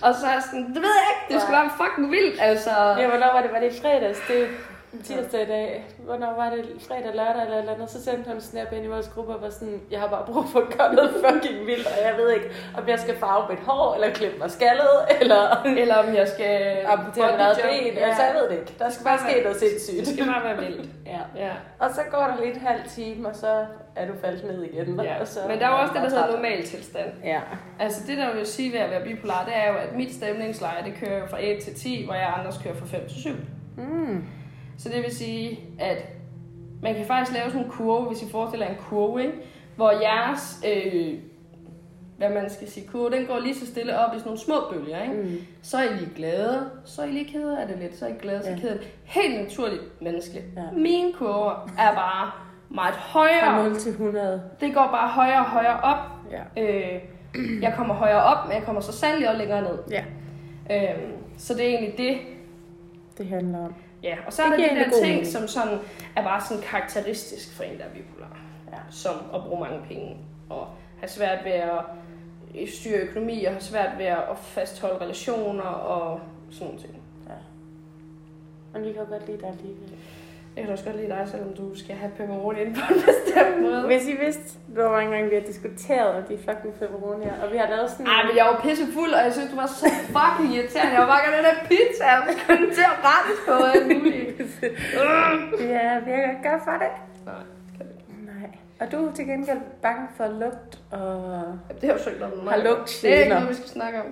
[0.04, 2.72] Og så er jeg sådan, det ved jeg ikke, det skulle være fucking vildt, altså.
[3.00, 3.52] Ja, hvornår var det?
[3.52, 4.20] Var det i fredags?
[4.28, 4.48] Det
[5.00, 5.86] tirsdag i dag.
[5.98, 6.66] Hvornår var det?
[6.88, 7.90] Fredag, lørdag eller eller andet?
[7.90, 10.26] Så sendte hun en snap ind i vores gruppe og var sådan, jeg har bare
[10.26, 12.46] brug for at gøre noget fucking vildt, og jeg ved ikke,
[12.78, 16.78] om jeg skal farve mit hår, eller klippe mig skaldet, eller Eller om jeg skal...
[16.86, 17.98] amputere mit eget ben.
[18.04, 18.74] Altså, jeg ved det ikke.
[18.80, 20.08] Der skal bare ske noget Det sindssygt.
[20.16, 20.90] skal bare være vildt.
[21.06, 21.20] Ja.
[21.46, 21.52] Ja.
[21.80, 25.00] Og så går der lidt en halv time, og så er du faldet ned igen.
[25.04, 25.20] ja.
[25.22, 27.10] Og så Men der er jo også det, der hedder normal tilstand.
[27.24, 27.40] Ja.
[27.80, 30.84] Altså det, der vil sige ved at være bipolar, det er jo, at mit stemningsleje,
[30.86, 33.30] det kører jo fra 1 til 10, hvor jeg andres kører fra 5 til 7.
[33.78, 34.26] Mm.
[34.84, 35.98] Så det vil sige, at
[36.82, 39.34] man kan faktisk lave sådan en kurve, hvis I forestiller en kurve, ikke?
[39.76, 41.14] hvor jeres, øh,
[42.18, 44.56] hvad man skal sige, kurve, den går lige så stille op i sådan nogle små
[44.72, 45.02] bølger.
[45.04, 45.14] Ikke?
[45.16, 45.38] Mm.
[45.62, 48.10] Så er I lige glade, så er I lige kede af det lidt, så er
[48.10, 48.62] I glade, så er I Ja.
[48.62, 48.80] kede.
[49.04, 50.46] Helt naturligt menneskeligt.
[50.58, 50.62] Ja.
[50.74, 52.32] Mine kurver er bare
[52.70, 53.70] meget Fra højere.
[53.70, 54.42] 0 til 100.
[54.60, 55.98] Det går bare højere og højere op.
[56.32, 56.62] Ja.
[56.64, 57.02] Øh,
[57.62, 59.78] jeg kommer højere op, men jeg kommer så sandelig også længere ned.
[59.92, 60.04] Ja.
[60.72, 61.00] Øh,
[61.38, 62.18] så det er egentlig det,
[63.18, 63.74] Det handler om.
[64.04, 65.28] Ja, og så er Det der giver de der ting, mening.
[65.28, 65.80] som sådan
[66.16, 68.38] er bare sådan karakteristisk for en, der er bipolar.
[68.72, 68.78] Ja.
[68.90, 70.18] Som at bruge mange penge,
[70.50, 70.68] og
[71.00, 71.82] have svært ved at
[72.76, 76.20] styre økonomi, og have svært ved at fastholde relationer og
[76.52, 77.02] sådan nogle ting.
[77.30, 77.34] Ja.
[78.74, 79.92] Men vi kan godt lide dig alligevel.
[80.56, 83.62] Jeg kan også godt lide dig, selvom du skal have pepperoni ind på en bestemt
[83.62, 83.82] måde.
[83.92, 87.58] Hvis I vidste, hvor mange gange vi har diskuteret om de fucking pepperonier, og vi
[87.58, 88.08] har lavet sådan...
[88.08, 89.86] Ej, men jeg var pisse fuld, og jeg synes, du var så
[90.16, 90.92] fucking irriterende.
[90.94, 94.42] Jeg var bare gerne den der pizza, jeg kom til at rette på alt muligt.
[95.76, 96.94] Ja, virker godt for det.
[97.26, 97.36] Nej,
[97.66, 98.26] det kan det ikke.
[98.32, 98.50] Nej.
[98.82, 101.44] Og du er til gengæld bange for lugt og...
[101.82, 102.54] Det er jo ikke med mig.
[102.54, 103.12] Har lugtgener.
[103.12, 104.06] Det er ikke noget, vi skal snakke om.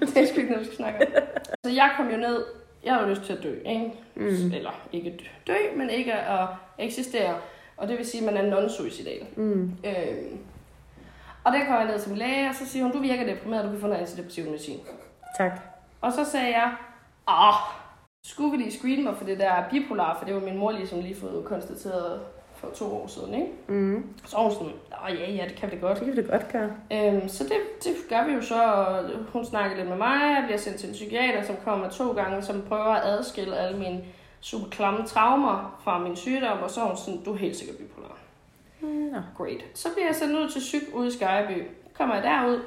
[0.00, 1.06] det er sgu ikke noget, vi skal snakke om.
[1.64, 2.38] Så jeg kom jo ned.
[2.84, 3.92] Jeg havde lyst til at dø, ikke?
[4.14, 4.52] Mm.
[4.52, 7.34] Eller ikke dø, men ikke at eksistere.
[7.76, 9.26] Og det vil sige, at man er non-suicidal.
[9.36, 9.72] Mm.
[9.84, 10.38] Øhm.
[11.44, 13.64] Og der kom jeg ned til min læge, og så siger hun, du virker deprimeret,
[13.64, 14.80] du kan få noget antidepressiv medicin.
[15.38, 15.60] Tak.
[16.00, 16.74] Og så sagde jeg,
[17.26, 17.54] ah,
[18.24, 21.00] skulle vi lige screene mig for det der bipolar, for det var min mor ligesom
[21.00, 22.20] lige fået konstateret
[22.64, 23.48] for to år siden, ikke?
[23.68, 24.06] Mm.
[24.26, 24.72] Så var hun sådan,
[25.04, 25.98] åh ja, ja, det kan vi da godt.
[25.98, 26.70] Det kan vi da godt gøre.
[26.92, 30.42] Øhm, så det, det gør vi jo så, og hun snakker lidt med mig, jeg
[30.46, 34.00] bliver sendt til en psykiater, som kommer to gange, som prøver at adskille alle mine
[34.40, 37.76] super klamme traumer fra min sygdom, og så er hun sådan, du er helt sikkert
[37.76, 38.18] bipolar.
[38.80, 39.18] Nå.
[39.36, 39.64] Great.
[39.74, 41.62] Så bliver jeg sendt ud til psyk ude i Skyby.
[41.94, 42.60] Kommer jeg derud,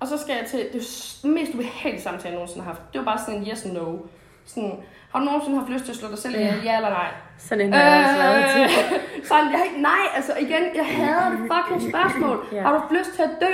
[0.00, 0.82] og så skal jeg til, det
[1.24, 2.82] mest ubehagelige samtale, jeg nogensinde har haft.
[2.92, 3.96] Det var bare sådan en yes and no.
[4.46, 4.74] Sådan,
[5.12, 6.54] har du nogensinde haft lyst til at slå dig selv ihjel?
[6.64, 7.08] Ja eller nej?
[7.38, 8.64] Sådan en har jeg.
[8.64, 8.70] Øh,
[9.28, 12.46] sådan, jeg, nej, altså igen, jeg hader det fucking spørgsmål.
[12.52, 12.62] Ja.
[12.62, 13.52] Har du lyst til at dø?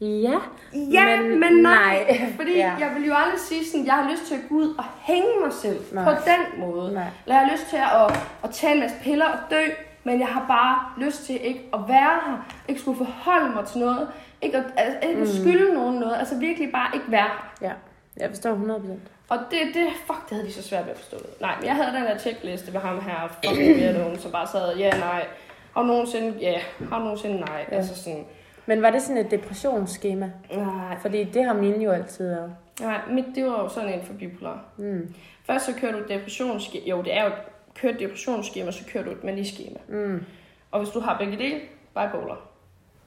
[0.00, 0.38] Ja,
[0.72, 2.04] Ja, men, men nej.
[2.08, 2.32] nej.
[2.38, 2.58] Fordi Ja.
[2.58, 2.86] ja.
[2.86, 5.28] jeg vil jo aldrig sige sådan, jeg har lyst til at gå ud og hænge
[5.44, 6.04] mig selv Nej.
[6.04, 6.94] på den måde.
[6.94, 7.04] Nej.
[7.26, 9.60] Eller jeg har lyst til at, at tage en masse piller og dø,
[10.04, 13.80] men jeg har bare lyst til ikke at være her, ikke skulle forholde mig til
[13.80, 14.08] noget,
[14.42, 17.28] ikke at, altså, ikke at skylde nogen noget, altså virkelig bare ikke være
[17.60, 17.68] her.
[17.68, 17.72] Ja,
[18.16, 18.90] jeg forstår 100%.
[19.32, 21.16] Og det, det, fuck, det havde de så svært ved at forstå.
[21.40, 24.76] Nej, men jeg havde den der checkliste ved ham her, fucking weirdoen, som bare sad,
[24.76, 25.26] ja, nej.
[25.74, 27.66] Har du nogensinde, ja, har du nogensinde, nej.
[27.70, 27.76] Ja.
[27.76, 28.24] Altså sådan,
[28.66, 30.30] Men var det sådan et depressionsskema?
[30.56, 32.52] nej, Fordi det har mine jo altid været.
[32.80, 34.64] nej, mit, det var jo sådan en for bipolar.
[34.76, 35.14] Mm.
[35.44, 37.34] Først så kører du et depressionsskema, jo, det er jo et
[37.74, 39.78] kørt depressionsskema, så kører du et maniskema.
[39.88, 40.24] Mm.
[40.70, 41.60] Og hvis du har begge dele,
[41.94, 42.40] bipolar.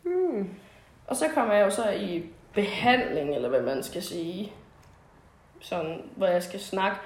[0.03, 0.49] Mm.
[1.07, 4.51] Og så kommer jeg jo så i behandling, eller hvad man skal sige.
[5.61, 6.97] Sådan, hvor jeg skal snakke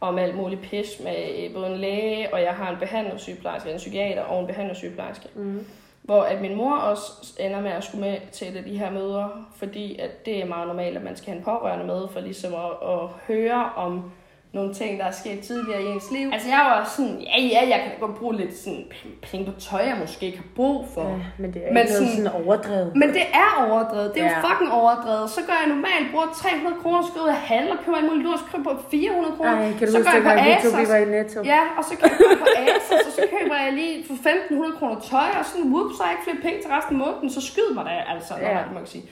[0.00, 3.76] om alt muligt pis med øh, både en læge, og jeg har en behandlersygeplejerske, en
[3.76, 5.28] psykiater og en behandlersygeplejerske.
[5.34, 5.66] Mm.
[6.02, 8.90] Hvor at min mor også ender med at skulle med til et af de her
[8.90, 12.20] møder, fordi at det er meget normalt, at man skal have en pårørende med, for
[12.20, 14.12] ligesom at, at høre om
[14.52, 16.30] nogle ting, der er sket tidligere i ens liv.
[16.32, 18.84] Altså jeg var sådan, ja ja, jeg kan godt bruge lidt sådan
[19.22, 21.06] penge på tøj, jeg måske ikke har brug for.
[21.08, 22.90] Ja, men det er Men ikke noget sådan- sådan overdrevet.
[23.02, 24.08] Men det er overdrevet.
[24.14, 24.36] Det er ja.
[24.36, 25.26] Jo fucking overdrevet.
[25.36, 28.06] Så gør jeg normalt bruger 300 kroner, så går jeg ud og handler, køber en
[28.10, 29.56] mulig lort, så køber på 400 kroner.
[29.64, 31.38] Ej, kan du så huske, går jeg på dengang vi var i Netto?
[31.54, 34.96] Ja, og så køber jeg på Asos, og så køber jeg lige for 1500 kroner
[35.12, 37.40] tøj, og sådan, whoop, så har jeg ikke flere penge til resten af måneden, så
[37.50, 38.32] skyd mig da, altså.
[38.46, 38.58] Ja.
[38.66, 39.04] Det må jeg sige.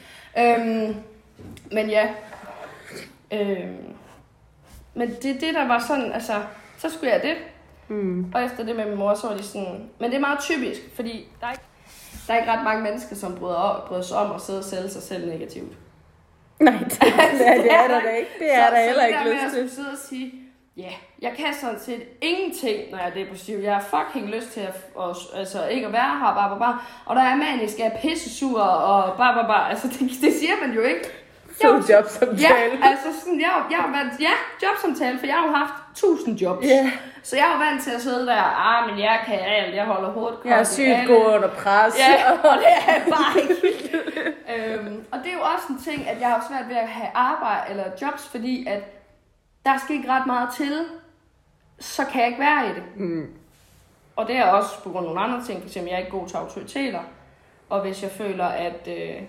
[0.43, 0.89] Øhm,
[1.77, 2.05] men ja.
[3.37, 3.77] Øhm,
[4.97, 6.43] men det, det der var sådan, altså,
[6.79, 7.37] så skulle jeg det.
[7.89, 8.33] Mm.
[8.35, 9.91] Og efter det med min mor, så var de sådan...
[10.01, 11.65] Men det er meget typisk, fordi der er ikke,
[12.27, 14.65] der er ikke ret mange mennesker, som bryder, op, bryder sig om at sidde og
[14.65, 15.73] sælge sig selv negativt.
[16.61, 18.31] Nej, det, det, er, det er der da ikke.
[18.39, 19.61] Det er så, der heller så ikke det lyst til.
[19.61, 20.33] at sidde og sige,
[20.77, 20.91] ja,
[21.23, 23.59] jeg kan sådan set ingenting, når jeg er depressiv.
[23.59, 26.79] Jeg har fucking lyst til at, at, altså, ikke at være her, bare, bare, bare.
[27.05, 29.71] Og der er manisk, jeg er pissesur, og bare, bare, bare.
[29.71, 31.26] Altså, det, det siger man jo ikke.
[31.63, 32.39] Få Jeg- jobsamtale.
[32.83, 34.31] Ja, altså sådan, jeg, jeg har været, ja,
[34.63, 36.67] jobsamtale, for jeg har jo haft tusind jobs.
[36.67, 36.93] Ja,
[37.23, 39.85] Så jeg er jo vant til at sidde der, ah, men jeg kan alt, jeg
[39.85, 41.95] holder hovedet jeg er koldt sygt alle." god under pres.
[41.99, 44.05] Ja, og det er jeg bare ikke.
[44.57, 47.09] øhm, og det er jo også en ting, at jeg har svært ved at have
[47.15, 48.83] arbejde eller jobs, fordi at
[49.67, 50.85] der skal ikke ret meget til,
[51.81, 52.83] så kan jeg ikke være i det.
[52.97, 53.27] Mm.
[54.17, 55.77] Og det er også på grund af nogle andre ting, f.eks.
[55.77, 57.01] jeg er ikke god til autoriteter.
[57.71, 59.23] Og hvis jeg føler, at, øh,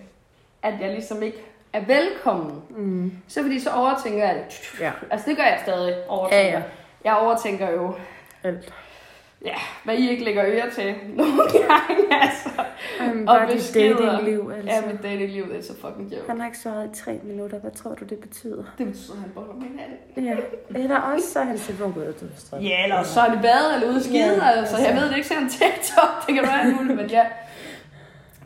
[0.64, 1.46] at jeg ligesom ikke
[1.82, 3.12] er velkommen, Mm.
[3.28, 4.80] så fordi så overtænker jeg det.
[4.82, 4.92] Ja.
[5.12, 5.96] Altså det gør jeg stadig.
[6.08, 6.48] Overtænker.
[6.48, 6.62] Ja, ja.
[7.06, 7.94] Jeg overtænker jo,
[8.44, 8.74] Alt.
[9.46, 12.50] ja, hvad I ikke lægger øre til nogle gange, altså.
[13.14, 14.12] Um, Og beskeder.
[14.12, 14.72] datingliv, altså.
[14.88, 16.24] Ja, mit datingliv det er så fucking joke.
[16.30, 17.60] Han har ikke svaret i tre minutter.
[17.60, 18.64] Hvad tror du, det betyder?
[18.78, 20.26] Det betyder, at han boller min hat.
[20.26, 20.36] Ja.
[20.80, 22.60] Eller også så er han telefon gået ud.
[22.62, 24.78] Ja, eller så er det bad eller ude skide, Ja, altså.
[24.78, 25.02] Jeg altså.
[25.02, 26.28] ved det ikke, så han TikTok.
[26.28, 27.26] Det kan være alt muligt, men ja.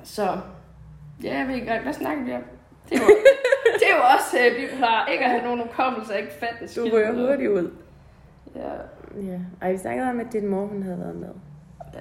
[0.04, 0.38] Så,
[1.24, 2.42] ja, jeg ved ikke hvad snakker vi om?
[2.92, 3.10] Det er jo,
[3.80, 5.08] det er jo også uh, bipolar.
[5.12, 7.72] Ikke at have nogen hukommelse, ikke fatte en Du rører hurtigt ud.
[8.56, 8.72] Ja,
[9.32, 9.40] Ja.
[9.62, 11.30] Ej, vi snakkede om, at din mor, hun havde været med.
[11.94, 12.00] ja,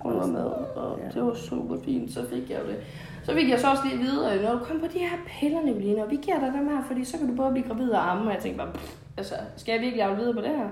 [0.00, 0.44] hun var med,
[0.76, 1.08] og Ja.
[1.14, 2.12] det var super fint.
[2.12, 2.76] Så fik jeg jo det.
[3.24, 6.04] Så fik jeg så også lige videre, når du kommer på de her piller, Nicoline,
[6.04, 8.26] og vi giver dig dem her, fordi så kan du både blive gravid og amme.
[8.28, 10.68] Og jeg tænkte bare, pff, altså, skal jeg virkelig aflede videre på det her?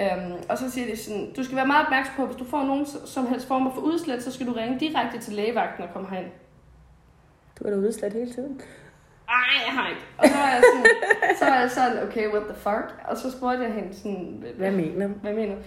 [0.00, 2.62] øhm, og så siger de sådan, du skal være meget opmærksom på, hvis du får
[2.64, 6.08] nogen som helst former for udslæt, så skal du ringe direkte til lægevagten og komme
[6.10, 6.30] herind.
[7.58, 8.60] Du er da udslet hele tiden.
[9.28, 9.34] Ej,
[9.66, 10.00] jeg har ikke.
[10.18, 10.86] Og så var jeg sådan,
[11.38, 12.94] så var jeg sådan, okay, what the fuck?
[13.08, 15.12] Og så spurgte jeg hende sådan, Hvad mener du?
[15.22, 15.60] hvad mener du?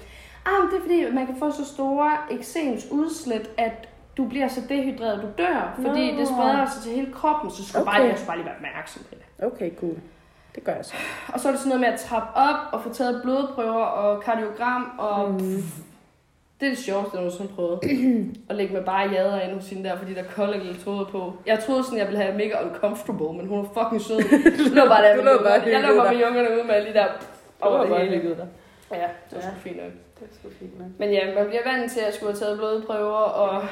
[0.46, 4.48] Ah, men det er fordi, man kan få så store eksems udslæt, at du bliver
[4.48, 5.74] så dehydreret, du dør.
[5.76, 6.20] Fordi Nå.
[6.20, 7.92] det spreder sig til hele kroppen, så skal Okay.
[7.92, 9.46] bare, jeg bare lige være opmærksom på det.
[9.46, 9.96] Okay, cool.
[10.56, 10.94] Det gør jeg så.
[11.34, 14.24] Og så er det sådan noget med at trappe op og få taget blodprøver og
[14.24, 14.92] kardiogram.
[14.98, 15.64] Og Mm.
[16.62, 17.80] Det er det sjoveste, jeg nogensinde prøvede.
[18.50, 21.34] at lægge med bare jader ind hos hende der, fordi der kolde elektroder på.
[21.46, 24.18] Jeg troede sådan, jeg ville have mega uncomfortable, men hun var fucking sød.
[24.66, 25.62] Jeg lå bare der Du med lå bare.
[25.76, 27.08] Jeg lå bare med jungerne ude med de der
[27.62, 28.16] over det hele.
[28.22, 28.48] hygget dig.
[28.92, 28.98] Ja,
[29.30, 29.42] det var Ja.
[29.48, 29.92] sgu fint nok.
[30.20, 30.88] Det er sgu fint nok.
[31.00, 33.64] Men ja, man bliver vant til at skulle have taget blodprøver og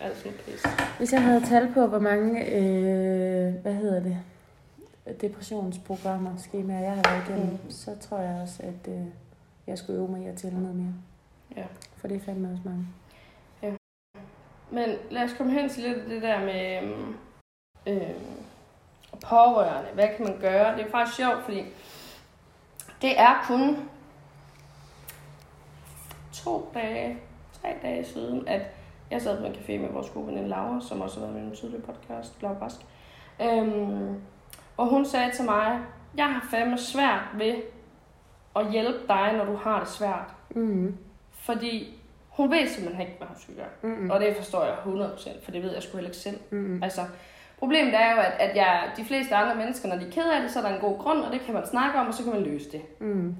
[0.00, 0.62] alt sådan pis.
[0.98, 4.16] Hvis jeg havde tal på, hvor mange, øh, hvad hedder det,
[5.20, 7.70] depressionsprogrammer, skemaer, jeg har været igennem, Mm.
[7.70, 9.00] så tror jeg også, at øh,
[9.66, 10.94] jeg skulle øve mig i at tælle noget mere.
[11.56, 11.62] Ja.
[12.04, 12.86] For det er fandme også mange.
[14.70, 16.92] Men lad os komme hen til lidt det der med
[17.86, 18.10] øh,
[19.28, 19.90] pårørende.
[19.94, 20.76] Hvad kan man gøre?
[20.76, 21.64] Det er faktisk sjovt, fordi
[23.02, 23.88] det er kun
[26.32, 27.18] to dage,
[27.62, 28.62] tre dage siden, at
[29.10, 31.42] jeg sad på en café med vores gode veninde Laura, som også har været med
[31.42, 32.80] i en tidligere podcast, Laura Brask.
[33.42, 34.20] Øhm,
[34.76, 35.80] og hun sagde til mig,
[36.16, 37.54] jeg har fandme svært ved
[38.56, 40.34] at hjælpe dig, når du har det svært.
[40.50, 40.96] Mm.
[41.44, 41.93] Fordi
[42.36, 43.94] hun ved simpelthen ikke, hvad hun skal gøre.
[43.94, 44.10] Mm.
[44.10, 46.38] Og det forstår jeg 100%, for det ved jeg sgu heller ikke selv.
[46.50, 46.82] Mm.
[46.82, 47.00] Altså,
[47.58, 50.40] problemet er jo, at, at jeg, de fleste andre mennesker, når de er ked af
[50.42, 52.22] det, så er der en god grund, og det kan man snakke om, og så
[52.22, 53.00] kan man løse det.
[53.00, 53.36] Mm.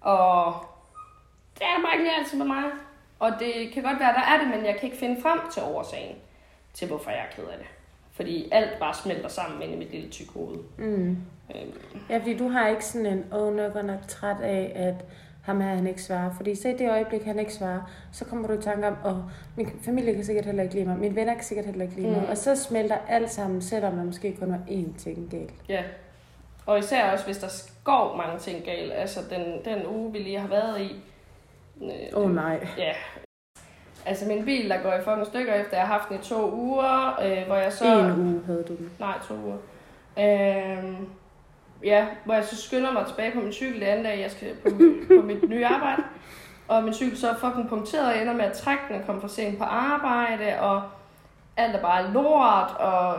[0.00, 0.54] Og
[1.54, 2.64] det er der bare ikke altid med mig.
[3.18, 5.62] Og det kan godt være, der er det, men jeg kan ikke finde frem til
[5.62, 6.16] årsagen
[6.74, 7.66] til, hvorfor jeg er ked af det.
[8.12, 10.58] Fordi alt bare smelter sammen inde i mit lille tyk hoved.
[10.78, 11.16] Mm.
[11.54, 11.72] Øhm,
[12.10, 15.04] Ja, fordi du har ikke sådan en, åh, oh, nok er nok træt af, at
[15.46, 16.30] ham her, han ikke svarer.
[16.36, 17.80] Fordi så i det øjeblik, han ikke svarer,
[18.12, 19.16] så kommer du i tanke om, åh,
[19.56, 22.08] min familie kan sikkert heller ikke lide mig, mine venner kan sikkert heller ikke lide
[22.10, 22.20] mig.
[22.20, 22.30] Mm.
[22.30, 25.54] Og så smelter alt sammen, selvom der måske kun var én ting galt.
[25.68, 25.82] ja.
[26.66, 27.48] Og især også, hvis der
[27.84, 28.92] går mange ting galt.
[28.92, 30.96] Altså, den, den uge, vi lige har været i.
[31.82, 32.66] Øh, Åh oh, nej.
[32.78, 32.92] Ja.
[34.06, 36.52] Altså, min bil, der går i fucking stykker efter, jeg har haft den i to
[36.52, 37.84] uger, øh, hvor jeg så...
[37.98, 38.90] En uge havde du den.
[39.00, 39.56] Nej, to uger.
[40.18, 41.08] Øhm,
[41.84, 44.54] ja, hvor jeg så skynder mig tilbage på min cykel det anden dag, jeg skal
[44.54, 44.68] på,
[45.16, 46.02] på mit nye arbejde.
[46.68, 49.06] Og min cykel så er fucking punkteret, og jeg ender med at trække den og
[49.06, 50.82] komme for sent på arbejde, og
[51.56, 53.16] alt er bare lort, og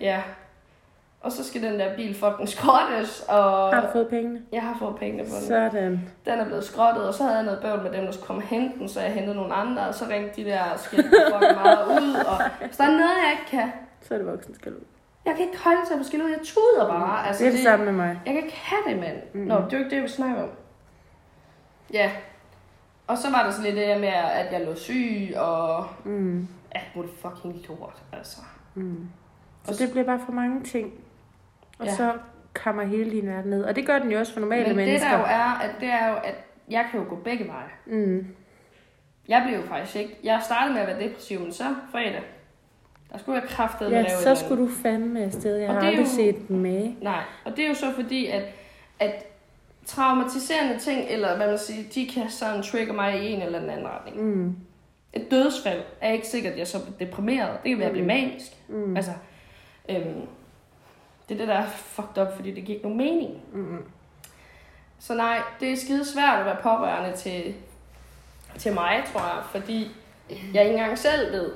[0.00, 0.22] ja.
[1.20, 4.42] Og så skal den der bil fucking skrottes, og Har du fået pengene?
[4.52, 5.46] jeg har fået pengene på den.
[5.46, 6.08] Sådan.
[6.24, 8.42] Den er blevet skrottet, og så havde jeg noget bøvl med dem, der skulle komme
[8.42, 11.54] og hente den, så jeg hentede nogle andre, og så ringte de der skilt fucking
[11.62, 14.72] meget ud, og hvis der er noget, jeg ikke kan, Så er det voksen skal
[14.72, 14.80] ud.
[15.26, 17.26] jeg kan ikke holde til at skille ud, jeg tuder bare.
[17.26, 18.20] Altså, Det er det samme med mig.
[18.26, 19.16] Jeg kan ikke have det, mand.
[19.32, 19.40] Mm.
[19.40, 19.46] Mm.
[19.46, 20.48] Nå, det er jo ikke det, vi snakker om.
[21.92, 22.10] Ja.
[23.06, 26.48] Og så var der så lidt det der med, at jeg lå syg, og Mm.
[26.72, 28.36] alt muligt fucking lort, altså.
[28.74, 29.08] Mm.
[29.64, 30.92] Så det bliver bare for mange ting.
[31.78, 31.94] Og Ja.
[31.94, 32.12] så
[32.54, 33.64] kommer hele din verden ned.
[33.64, 35.08] Og det gør den jo også for normale Men mennesker.
[35.08, 36.34] det der jo er, at det er jo, at
[36.70, 37.70] jeg kan jo gå begge veje.
[38.06, 38.26] Mm.
[39.28, 40.18] Jeg blev jo faktisk ikke...
[40.24, 42.22] Jeg startede med at være depressiv, men så fredag,
[43.14, 45.56] der skulle jeg kraftedeme Ja, lave så skulle du fandme afsted.
[45.56, 46.92] Jeg Og har det er aldrig jo- set den med.
[47.00, 48.42] Nej, og det er jo så fordi, at,
[49.00, 49.24] at
[49.86, 53.70] traumatiserende ting, eller hvad man siger, de kan sådan trigger mig i en eller anden
[53.70, 54.22] anden retning.
[54.22, 54.56] Mm.
[55.12, 57.50] Et dødsfald er ikke sikkert, at jeg så bliver deprimeret.
[57.62, 58.52] Det kan være, at jeg bliver manisk.
[58.68, 58.96] Mm.
[58.96, 59.10] Altså,
[59.88, 60.20] øhm,
[61.28, 63.40] det er det, der er fucked up, fordi det giver ikke nogen mening.
[63.52, 63.78] Mm.
[64.98, 67.54] Så nej, det er skide svært at være pårørende til,
[68.58, 69.90] til mig, tror jeg, fordi
[70.54, 71.50] jeg ikke engang selv ved.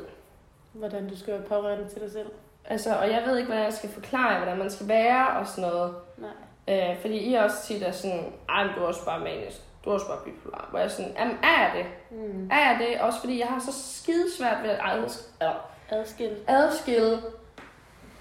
[0.72, 2.30] Hvordan du skal være pårørende til dig selv.
[2.64, 5.70] Altså, og jeg ved ikke, hvordan jeg skal forklare, hvordan man skal være og sådan
[5.70, 5.94] noget.
[6.18, 6.90] Nej.
[6.90, 9.56] Øh, fordi I også tit er sådan, ej, men du er også bare manisk.
[9.84, 10.66] Du er også bare bipolar.
[10.70, 12.18] Hvor jeg er sådan, jamen, er jeg det?
[12.18, 12.48] Mm.
[12.50, 13.00] Er jeg det?
[13.00, 16.38] Også fordi jeg har så skide svært ved at adsk- eller Adskilt.
[16.48, 17.18] adskille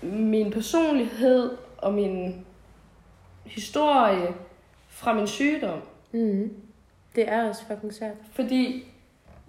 [0.01, 2.45] min personlighed og min
[3.45, 4.33] historie
[4.89, 5.79] fra min sygdom.
[6.11, 6.53] Mm.
[7.15, 8.15] Det er også fucking svært.
[8.33, 8.87] Fordi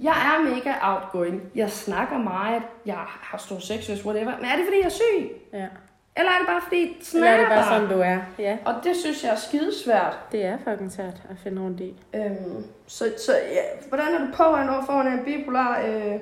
[0.03, 1.43] jeg er mega outgoing.
[1.55, 2.63] Jeg snakker meget.
[2.87, 4.37] Jeg har stor sex, whatever.
[4.37, 5.31] Men er det, fordi jeg er syg?
[5.53, 5.67] Ja.
[6.17, 8.19] Eller er det bare, fordi sådan Eller er det bare sådan, du er?
[8.39, 8.59] Ja.
[8.65, 10.19] Og det synes jeg er skidesvært.
[10.33, 11.95] Det er fucking svært at finde rundt i.
[12.15, 15.81] Øhm, så, så ja, hvordan er du på over foran en bipolar?
[15.87, 16.19] Øh, I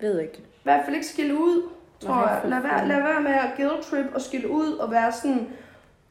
[0.00, 0.40] Ved ikke.
[0.62, 1.68] hvert fald ikke skille ud,
[2.00, 2.38] tror Nej, jeg.
[2.42, 5.48] for Lad være, lad være med at guilt trip og skille ud og være sådan...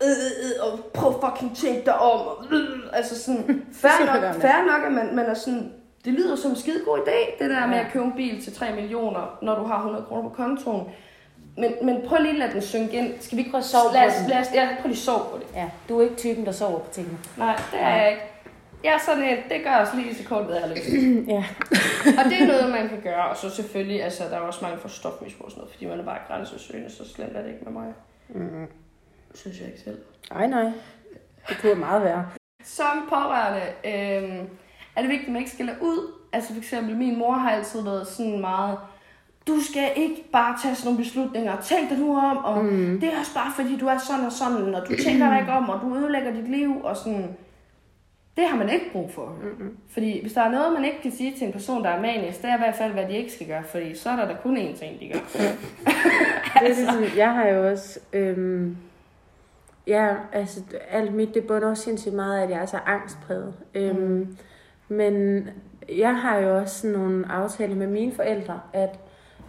[0.03, 2.27] Øh, øh, og prøv fucking tænke dig om.
[2.27, 5.73] Og, øh, altså sådan, fair nok, fair nok, at man, man er sådan...
[6.09, 7.85] Det lyder som en skide god idé, det der med Ja.
[7.85, 10.87] at købe en bil til 3 millioner, når du har 100 kroner på kontoen.
[11.57, 13.13] Men, men prøv lige at lade den synke ind.
[13.19, 14.29] Skal vi ikke Prøv at sove lad på den.
[14.29, 15.47] lad os, ja, prøv lige at sove på det.
[15.55, 17.17] Ja, du er ikke typen, der sover på tingene.
[17.37, 18.21] Nej, det er jeg ikke.
[18.83, 20.87] Jeg er sådan en, det gør os lige at have lyst.
[21.27, 21.43] ja.
[22.19, 23.25] Og det er noget, man kan gøre.
[23.29, 25.99] Og så selvfølgelig, altså, der er også mange for stofmisbrug og sådan noget, fordi man
[25.99, 27.93] er bare grænsesøgende, så slemt er det ikke med mig.
[28.29, 28.67] Mm.
[29.35, 29.99] Synes jeg ikke selv.
[30.31, 30.63] Ej, nej.
[31.49, 32.25] Det kunne meget være.
[32.63, 34.45] Som pårørende øh,
[34.95, 36.11] er det vigtigt, at man ikke skal lade ud.
[36.33, 38.77] Altså for eksempel, min mor har altid været sådan meget,
[39.47, 41.61] du skal ikke bare tage sådan nogle beslutninger.
[41.61, 42.99] Tænk dig nu om, og mm.
[42.99, 45.51] det er også bare fordi, du er sådan og sådan, og du tænker dig ikke
[45.51, 47.27] om, og du ødelægger dit liv, og sådan.
[48.37, 49.35] Det har man ikke brug for.
[49.41, 49.77] Mm-mm.
[49.89, 52.41] Fordi hvis der er noget, man ikke kan sige til en person, der er manisk,
[52.41, 54.35] det er i hvert fald, hvad de ikke skal gøre, fordi så er der da
[54.43, 55.19] kun én ting, de gør.
[56.59, 57.99] Det er ligesom, jeg har jo også...
[58.13, 58.77] Øhm,
[59.87, 63.53] ja, altså alt mit, det bunder også sindssygt meget af, at jeg er så angstpræget.
[63.75, 64.37] Øhm,
[64.89, 65.47] men
[65.97, 68.99] jeg har jo også sådan nogle aftaler med mine forældre, at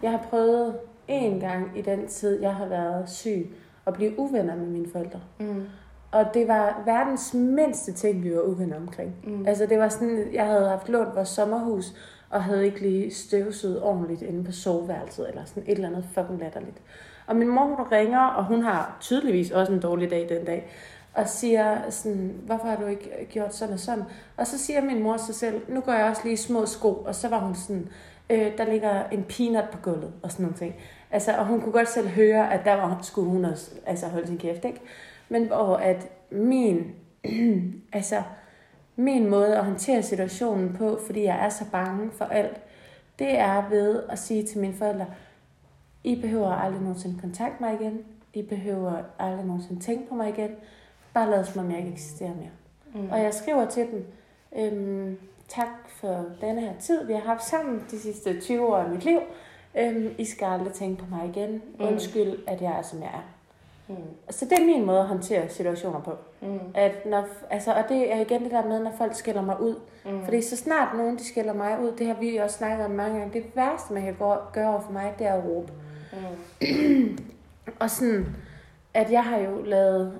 [0.03, 0.75] jeg har prøvet
[1.07, 3.47] en gang i den tid, jeg har været syg,
[3.87, 5.19] at blive uvenner med mine forældre.
[5.39, 5.63] Mm.
[6.11, 9.15] Og det var verdens mindste ting, vi var uvenner omkring.
[9.23, 9.45] Mm.
[9.47, 11.93] Altså det var sådan, jeg havde haft lånt vores sommerhus,
[12.29, 16.39] og havde ikke lige støvsuget ordentligt inde på soveværelset, eller sådan et eller andet fucking
[16.39, 16.81] latterligt.
[17.27, 20.71] Og min mor, hun ringer, og hun har tydeligvis også en dårlig dag den dag,
[21.13, 24.03] og siger sådan, hvorfor har du ikke gjort sådan og sådan?
[24.37, 27.15] Og så siger min mor sig selv, nu går jeg også lige små sko, og
[27.15, 27.89] så var hun sådan,
[28.29, 30.75] øh, der ligger en peanut på gulvet, og sådan nogle ting.
[31.11, 34.27] Altså, og hun kunne godt selv høre, at der var, skulle hun også altså, holde
[34.27, 34.81] sin kæft, ikke?
[35.29, 36.91] Men hvor at min,
[37.93, 38.23] altså,
[38.95, 42.61] min måde at håndtere situationen på, fordi jeg er så bange for alt,
[43.19, 45.05] det er ved at sige til mine forældre,
[46.03, 47.99] I behøver aldrig nogensinde kontakte mig igen.
[48.33, 50.51] I behøver aldrig nogensinde tænke på mig igen.
[51.13, 52.49] Bare lad som om jeg ikke eksisterer mere.
[53.03, 53.09] Mm.
[53.11, 54.05] Og jeg skriver til dem,
[54.57, 58.89] øhm, tak for denne her tid, vi har haft sammen de sidste 20 år af
[58.89, 59.19] mit liv.
[59.77, 61.61] Øhm, I skal aldrig tænke på mig igen.
[61.79, 63.29] Undskyld, at jeg er, som jeg er.
[63.87, 63.95] Mm.
[64.29, 66.11] Så det er min måde at håndtere situationer på.
[66.41, 66.59] Mm.
[66.75, 69.75] At når, altså, og det er igen det der med, når folk skælder mig ud.
[70.05, 70.23] Mm.
[70.23, 73.19] Fordi så snart nogen de skælder mig ud, det har vi også snakket om mange
[73.19, 74.15] gange, det værste, man kan
[74.53, 75.71] gøre over for mig, det er at råbe.
[76.61, 77.17] Mm.
[77.81, 78.35] og sådan,
[78.93, 80.13] at jeg har jo lavet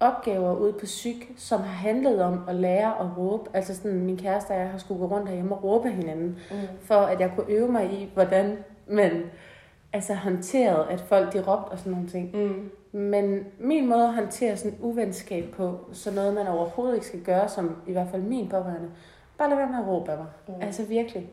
[0.00, 3.50] opgaver ude på psyk, som har handlet om at lære at råbe.
[3.54, 6.56] Altså sådan, min kæreste og jeg har skulle gå rundt herhjemme og råbe hinanden, mm.
[6.80, 9.22] for at jeg kunne øve mig i, hvordan man
[9.92, 12.36] altså håndterede, at folk de råbte og sådan nogle ting.
[12.36, 12.70] Mm.
[12.98, 17.48] Men min måde at håndtere sådan uvenskab på, så noget man overhovedet ikke skal gøre,
[17.48, 18.90] som i hvert fald min pårørende,
[19.38, 20.26] bare lad være med at råbe af mig.
[20.48, 20.54] Mm.
[20.60, 21.30] Altså virkelig.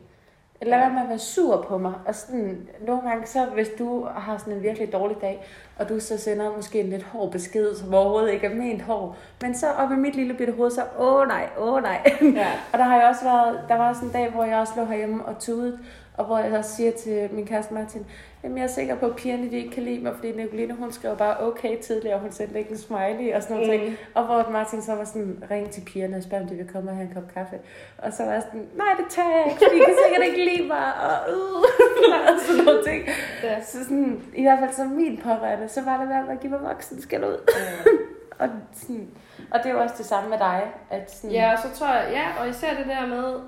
[0.62, 1.92] Lad være med at være sur på mig.
[2.06, 5.46] Og sådan, nogle gange, så hvis du har sådan en virkelig dårlig dag,
[5.78, 9.16] og du så sender måske en lidt hård besked, som overhovedet ikke er ment hård,
[9.42, 12.12] men så op i mit lille bitte hoved, så åh nej, åh nej.
[12.22, 12.52] Ja.
[12.72, 14.84] og der har jeg også været, der var også en dag, hvor jeg også lå
[14.84, 15.78] herhjemme og tudet,
[16.16, 18.06] og hvor jeg også siger til min kæreste Martin,
[18.42, 20.92] jamen jeg er sikker på, at pigerne de ikke kan lide mig, fordi Nicoline hun
[20.92, 23.90] skrev bare okay tidligere, og hun sendte ikke en smiley og sådan noget.
[23.90, 23.96] Mm.
[24.14, 26.90] Og hvor Martin så var sådan, ring til pigerne og spørg, om de vil komme
[26.90, 27.58] og have en kop kaffe.
[27.98, 30.44] Og så var jeg sådan, nej det tager jeg ikke, fordi de kan sikkert ikke
[30.44, 30.86] lide mig.
[31.06, 31.62] Og, uh,
[32.28, 33.02] og sådan nogle ting.
[33.42, 33.62] Ja.
[33.62, 36.62] Så sådan, i hvert fald som min pårørende, så var det værd at give mig
[36.62, 37.38] voksen skal ud.
[37.48, 37.98] Mm.
[38.40, 39.08] og, sådan,
[39.50, 40.72] og det er jo også det samme med dig.
[40.90, 43.40] At sådan, ja, og så tror jeg, ja, og især det der med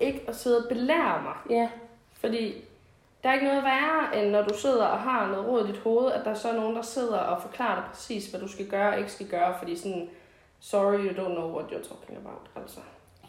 [0.00, 1.56] ikke at sidde og belære mig.
[1.58, 1.68] Ja.
[2.24, 2.64] Fordi
[3.22, 5.78] der er ikke noget værre, end når du sidder og har noget råd i dit
[5.78, 8.66] hoved, at der er så nogen, der sidder og forklarer dig præcis, hvad du skal
[8.66, 10.08] gøre og ikke skal gøre, fordi sådan,
[10.60, 12.80] sorry, you don't know what you're talking about, altså.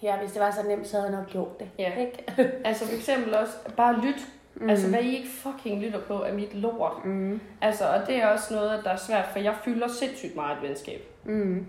[0.03, 1.69] Ja, hvis det var så nemt, så havde jeg nok gjort det.
[1.79, 1.93] Ja.
[1.99, 2.23] Ikke?
[2.67, 4.27] altså for eksempel også, bare lyt.
[4.55, 4.69] Mm.
[4.69, 7.05] Altså, hvad I ikke fucking lytter på, er mit lort.
[7.05, 7.39] Mm.
[7.61, 10.69] Altså, og det er også noget, der er svært, for jeg fylder sindssygt meget et
[10.69, 11.01] venskab.
[11.23, 11.65] Mm.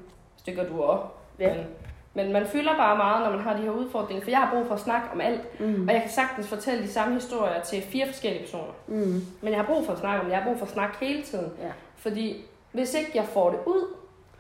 [0.46, 1.06] Det gør du også.
[1.38, 1.54] Ja.
[1.54, 1.66] Men
[2.16, 4.66] men man fylder bare meget, når man har de her udfordringer, for jeg har brug
[4.66, 5.60] for at snakke om alt.
[5.60, 5.88] Mm.
[5.88, 8.72] Og jeg kan sagtens fortælle de samme historier til fire forskellige personer.
[8.86, 9.26] Mm.
[9.40, 10.32] Men jeg har brug for at snakke om det.
[10.32, 11.52] Jeg har brug for at snakke hele tiden.
[11.62, 11.70] Ja.
[11.96, 13.84] Fordi hvis ikke jeg får det ud,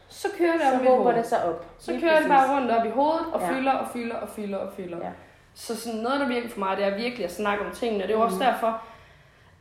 [0.08, 1.16] så kører det op i hovedet.
[1.16, 1.66] det så op.
[1.78, 2.24] Så Lige kører præcis.
[2.24, 3.50] det bare rundt op i hovedet, og ja.
[3.52, 4.98] fylder og fylder og fylder og fylder.
[4.98, 5.10] Ja.
[5.54, 8.04] Så sådan noget, der virker for mig, det er virkelig at snakke om tingene.
[8.04, 8.42] Og det er også mm.
[8.42, 8.82] derfor,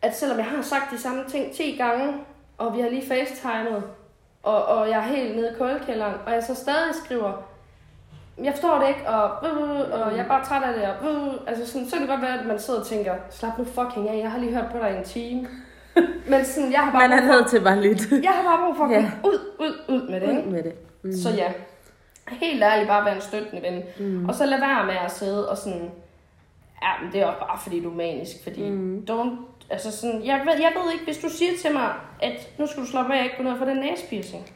[0.01, 2.13] at selvom jeg har sagt de samme ting 10 gange,
[2.57, 3.83] og vi har lige facetimet,
[4.43, 7.43] og, og jeg er helt nede i kuldekælderen, og jeg så stadig skriver,
[8.43, 9.29] jeg forstår det ikke, og,
[9.91, 12.39] og jeg er bare træt af det, og altså sådan, så kan det godt være,
[12.39, 14.93] at man sidder og tænker, slap nu fucking af, jeg har lige hørt på dig
[14.93, 15.47] i en time.
[16.29, 18.11] Men sådan, jeg har bare Man er nødt til bare lidt.
[18.23, 19.11] jeg har bare brug for at ja.
[19.23, 20.29] ud, ud, ud med det.
[20.29, 20.73] Ud med det.
[21.03, 21.13] Mm.
[21.13, 21.51] Så ja,
[22.27, 23.83] helt ærligt bare være en støttende ven.
[23.99, 24.25] Mm.
[24.29, 25.91] Og så lad være med at sidde og sådan,
[26.81, 29.05] ja, men det er også bare fordi du er manisk, fordi mm.
[29.09, 32.67] don't, altså sådan, jeg ved, jeg ved ikke, hvis du siger til mig, at nu
[32.67, 34.51] skal du slå af, jeg ikke gå ned for den næspiercing.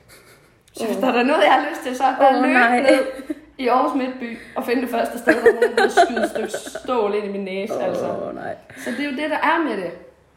[0.73, 3.03] Så hvis der er noget, jeg har lyst til, så er det oh, løbe ned
[3.59, 7.13] i Aarhus Midtby og finde det første sted, hvor nogen vil skyde et stykke stål
[7.15, 7.73] ind i min næse.
[7.77, 8.31] Oh, altså.
[8.33, 8.55] nej.
[8.77, 9.91] Så det er jo det, der er med det.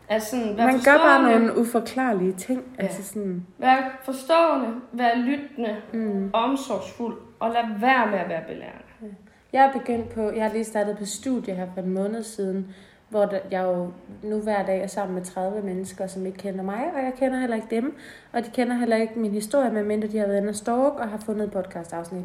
[0.09, 2.63] Altså sådan, Man gør bare nogle uforklarlige ting.
[2.79, 2.83] Ja.
[2.83, 3.47] Altså sådan...
[3.59, 6.31] Vær forstående, vær lyttende, mm.
[6.33, 9.17] omsorgsfuld, og lad være med at være belærende.
[9.53, 12.75] Jeg er begyndt på, jeg har lige startet på studie her for en måned siden,
[13.09, 16.85] hvor jeg jo nu hver dag er sammen med 30 mennesker, som ikke kender mig,
[16.95, 17.97] og jeg kender heller ikke dem,
[18.33, 21.09] og de kender heller ikke min historie, medmindre de har været inde og stalk og
[21.09, 22.25] har fundet et podcast-afsnit.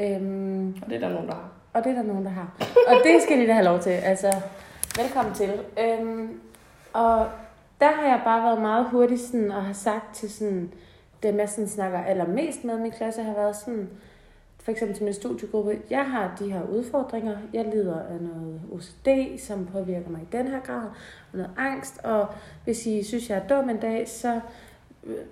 [0.00, 1.48] Øhm, og det er der nogen, der har.
[1.72, 2.50] Og det er der nogen, der har.
[2.88, 3.90] Og det skal de da have lov til.
[3.90, 4.32] Altså,
[4.96, 5.52] velkommen til.
[5.80, 6.40] Øhm,
[6.92, 7.26] og
[7.80, 10.72] der har jeg bare været meget hurtig sådan, og har sagt til sådan,
[11.22, 13.88] dem jeg sådan snakker allermest med i min klasse, har været sådan,
[14.58, 19.38] for eksempel til min studiegruppe, jeg har de her udfordringer, jeg lider af noget OCD,
[19.38, 20.86] som påvirker mig i den her grad,
[21.32, 22.26] og noget angst, og
[22.64, 24.40] hvis I synes, jeg er dum en dag, så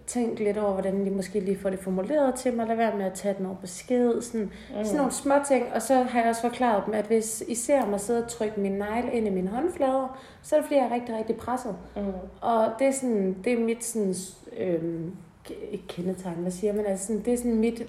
[0.07, 3.05] tænk lidt over, hvordan de måske lige får det formuleret til mig, lad være med
[3.05, 4.41] at tage den over besked, sådan,
[4.77, 4.85] mm.
[4.85, 7.87] sådan nogle små ting, og så har jeg også forklaret dem, at hvis I ser
[7.87, 10.85] mig sidde og trykke min negl ind i mine håndflader, så er det fordi, jeg
[10.91, 11.77] er rigtig, rigtig presset.
[11.97, 12.03] Mm.
[12.41, 14.15] Og det er, sådan, det er mit sådan,
[14.59, 15.17] øhm,
[15.71, 16.87] ikke kendetegn, hvad siger man?
[16.87, 17.83] Altså sådan, det er sådan mit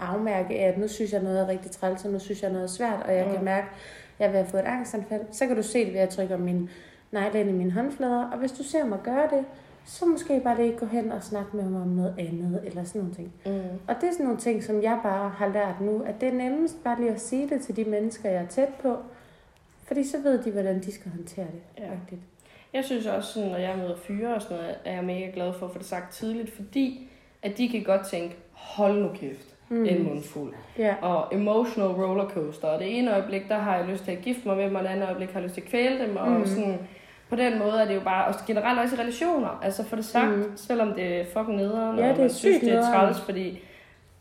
[0.00, 2.64] afmærke af, at nu synes jeg noget er rigtig træls, og nu synes jeg noget
[2.64, 3.32] er svært, og jeg Mm.
[3.34, 5.20] kan mærke, at jeg er ved at få et angstanfald.
[5.32, 6.70] Så kan du se det ved at trykke min
[7.12, 9.44] negle ind i mine håndflader, og hvis du ser mig gøre det,
[9.84, 13.00] så måske bare lige gå hen og snakke med mig om noget andet, eller sådan
[13.00, 13.32] nogle ting.
[13.46, 13.78] Mm.
[13.88, 16.32] Og det er sådan nogle ting, som jeg bare har lært nu, at det er
[16.32, 18.96] nemmest bare lige at sige det til de mennesker, jeg er tæt på,
[19.84, 21.82] fordi så ved de, hvordan de skal håndtere det.
[21.84, 21.90] Ja.
[21.90, 22.20] rigtigt.
[22.72, 25.52] Jeg synes også, sådan, når jeg møder fyre og sådan noget, er jeg mega glad
[25.52, 27.08] for at få det sagt tidligt, fordi
[27.42, 29.84] at de kan godt tænke, hold nu kæft, mm.
[29.84, 30.54] en mundfuld.
[30.78, 30.94] Ja.
[31.02, 32.68] Og emotional rollercoaster.
[32.68, 34.82] Og det ene øjeblik, der har jeg lyst til at gifte mig med dem, og
[34.82, 36.16] det andet øjeblik har jeg lyst til at kvæle dem.
[36.16, 36.46] Og mm.
[36.46, 36.78] sådan,
[37.32, 40.04] på den måde er det jo bare, og generelt også i relationer, altså for det
[40.04, 40.36] sagt, Mm.
[40.36, 40.52] mm.
[40.56, 43.48] selvom det er fucking nederen, Ja, og det er man synes, det er træls, fordi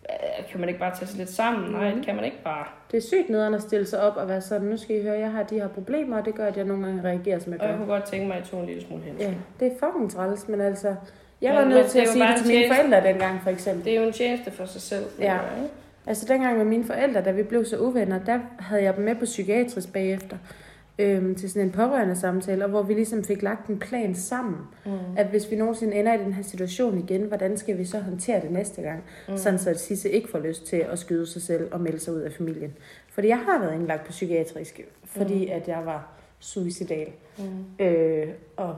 [0.09, 1.72] øh, kan man ikke bare tage sig lidt sammen?
[1.72, 1.95] Nej, Mm.
[1.95, 2.66] det kan man ikke bare.
[2.91, 5.20] Det er sygt nederen at stille sig op og være sådan, nu skal I høre,
[5.20, 7.62] jeg har de her problemer, og det gør, at jeg nogle gange reagerer, som jeg
[7.62, 7.78] Og jeg gør.
[7.86, 9.16] kunne godt tænke mig, at jeg tog en lille smule hen.
[9.20, 10.95] Ja, det er fucking træls, men altså,
[11.41, 13.86] jeg var nødt til at sige det til mine forældre dengang, for eksempel.
[13.86, 15.05] Det er jo en tjeneste for sig selv.
[15.20, 15.34] Ja.
[15.34, 15.74] jeg, ikke?
[16.07, 19.16] Altså dengang med mine forældre, da vi blev så uvenner, der havde jeg dem med
[19.16, 20.38] på psykiatrisk bagefter.
[21.02, 24.58] Øhm, til sådan en pårørende samtale, og hvor vi ligesom fik lagt en plan sammen.
[24.86, 24.91] Mm.
[25.18, 28.41] At hvis vi nogensinde ender i den her situation igen, hvordan skal vi så håndtere
[28.41, 29.04] det næste gang?
[29.30, 29.38] Mm.
[29.38, 32.14] Sådan så at Sisse ikke får lyst til at skyde sig selv og melde sig
[32.14, 32.74] ud af familien.
[33.08, 37.08] Fordi jeg har været indlagt på psykiatrisk, fordi at jeg var suicidal.
[37.38, 37.86] Mm.
[37.86, 38.28] Øh,
[38.58, 38.76] og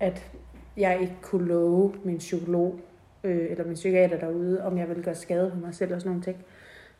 [0.00, 0.30] at
[0.76, 2.80] jeg ikke kunne love min psykolog
[3.24, 6.10] øh, eller min psykiater derude, om jeg ville gøre skade på mig selv og sådan
[6.10, 6.36] nogle ting.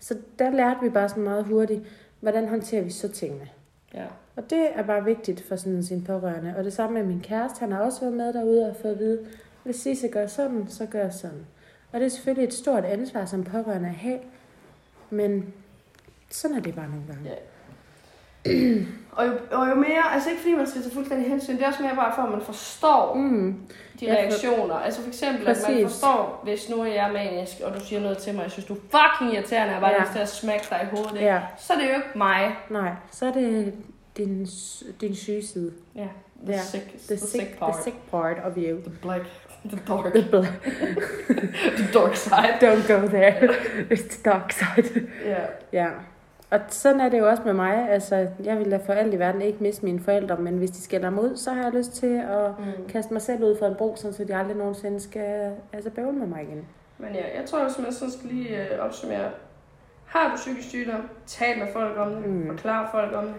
[0.01, 1.81] Så der lærte vi bare sådan meget hurtigt,
[2.21, 3.49] hvordan håndterer vi så tingene.
[3.97, 4.07] Ja.
[4.37, 6.55] Og det er bare vigtigt for sådan sin pårørende.
[6.59, 8.99] Og det samme med min kæreste, han har også været med derude og fået at
[8.99, 9.27] vide,
[9.65, 11.47] hvis Sisse gør sådan, så gør sådan.
[11.93, 14.19] Og det er selvfølgelig et stort ansvar som pårørende at have,
[15.11, 15.55] men
[16.31, 17.31] sådan er det bare nogle gange.
[17.31, 17.35] Ja.
[19.13, 21.67] Og jo, og jo mere, altså ikke fordi man skal tage fuldstændig hensyn, det er
[21.67, 23.55] også mere bare for, at man forstår Mm.
[24.01, 24.75] de for- reaktioner.
[24.75, 25.83] Altså for eksempel, at man Præcis.
[25.83, 28.75] forstår, hvis nu er jeg manisk, og du siger noget til mig, jeg synes, du
[28.75, 30.01] er fucking irriterende, jeg bare Ja.
[30.01, 31.21] lyst til at smække dig i hovedet?
[31.21, 32.57] Ja, så er det jo ikke mig.
[32.71, 33.73] nej, så er det
[34.17, 34.47] din,
[35.01, 35.73] din syge side.
[35.95, 36.07] Ja,
[36.47, 36.61] the, Ja.
[36.63, 37.75] sick, The the, sick, sick part.
[37.75, 38.79] the sick part of you.
[38.81, 39.23] The black,
[39.69, 40.53] the dark, The black.
[41.79, 42.55] the dark side.
[42.61, 43.49] Don't go there.
[43.91, 45.07] It's the dark side.
[45.27, 45.37] Ja.
[45.73, 45.89] Ja.
[46.51, 47.91] Og sådan er det jo også med mig.
[47.91, 50.83] Altså, jeg vil da for alt i verden ikke miste mine forældre, men hvis de
[50.83, 52.89] skælder mig ud, så har jeg lyst til at Mm.
[52.89, 56.13] kaste mig selv ud for en bro, sådan så de aldrig nogensinde skal altså, bøvle
[56.19, 56.65] med mig igen.
[56.99, 59.29] Men ja, jeg tror, hvis man sådan skal lige øh, opsummere.
[60.07, 62.33] Har du psykisk sygdom, tal med folk om det, Mm.
[62.35, 62.47] mm.
[62.47, 63.35] forklar folk om det.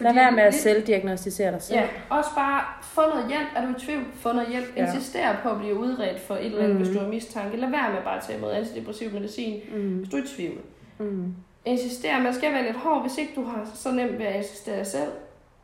[0.00, 1.78] Lad være med at det- selvdiagnostisere dig selv.
[1.78, 3.48] Ja, også bare få noget hjælp.
[3.56, 4.02] Er du i tvivl?
[4.14, 4.66] Få noget hjælp.
[4.76, 4.82] Ja.
[4.86, 6.84] Insister på at blive udredt for et eller andet, Mhm.
[6.84, 7.56] hvis du har mistanke.
[7.56, 9.96] Lad være med bare at tage imod antidepressiv medicin, Mm.
[9.98, 10.58] hvis du er i tvivl.
[10.98, 11.34] Mm.
[11.64, 14.84] Insister, man skal være lidt hård, hvis ikke du har så nemt ved at insistere
[14.84, 15.10] selv.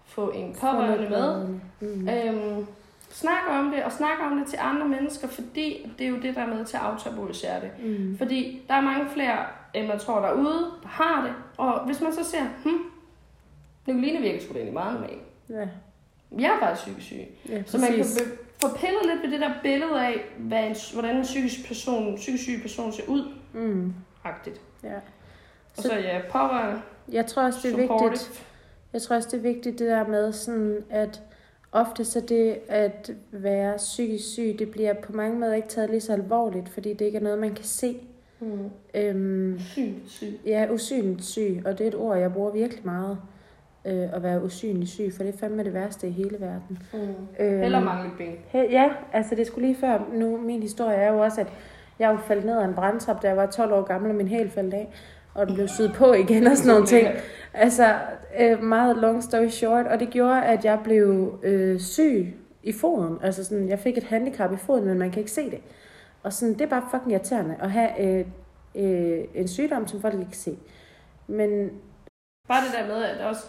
[0.06, 1.48] Få en pårørende med.
[1.80, 2.08] Mm.
[2.08, 2.66] Øhm,
[3.10, 6.34] snak om det, og snak om det til andre mennesker, fordi det er jo det,
[6.34, 7.70] der er med til at aftabuisere det.
[7.84, 8.18] Mm.
[8.18, 9.38] Fordi der er mange flere,
[9.74, 11.32] end man tror derude, der har det.
[11.56, 12.78] Og hvis man så ser, hm,
[13.86, 15.18] Nicoline virker sgu egentlig meget normal.
[15.50, 15.68] Ja,
[16.40, 17.18] Jeg er faktisk psykisk syg.
[17.48, 18.22] ja Så man kan præcis.
[18.62, 22.42] få pillet lidt ved det der billede af, hvad en, hvordan en psykisk, person, psykisk
[22.44, 23.32] syg person ser ud.
[23.52, 23.94] Mm.
[24.24, 24.60] Agtigt.
[24.82, 24.88] Ja.
[25.76, 26.80] Og Så- så ja, pårørende,
[27.12, 28.10] Jeg tror også, det er supportive.
[28.10, 28.46] vigtigt.
[28.92, 31.22] Jeg tror også, det er vigtigt det der med, sådan, at
[31.72, 36.00] ofte så det at være psykisk syg, det bliver på mange måder ikke taget lige
[36.00, 37.96] så alvorligt, fordi det ikke er noget, man kan se.
[38.40, 38.70] Mm.
[38.94, 40.40] Øhm, Syg, syg.
[40.46, 43.18] ja, usynligt syg, og det er et ord, jeg bruger virkelig meget.
[43.86, 46.78] Øh, at være usynlig syg, for det er fandme det værste i hele verden.
[46.92, 46.98] Mm.
[47.40, 48.32] Øhm, Eller mangle ben.
[48.52, 49.98] He- Ja, altså det skulle lige før.
[50.12, 51.46] Nu, min historie er jo også, at
[51.98, 54.28] jeg jo faldt ned ad en brandtrap, da jeg var 12 år gammel, og min
[54.28, 54.92] hæl faldt af.
[55.34, 57.08] Og den blev syet på igen og sådan nogle ting.
[57.54, 57.94] Altså,
[58.40, 59.86] øh, meget long story short.
[59.86, 63.18] Og det gjorde, at jeg blev øh, syg i foden.
[63.22, 65.58] Altså sådan, jeg fik et handicap i foden, men man kan ikke se det.
[66.22, 68.24] Og sådan, det er bare fucking irriterende at have øh,
[68.74, 70.56] øh, en sygdom, som folk ikke kan se.
[71.26, 71.70] Men
[72.48, 73.42] Bare det der med, at også...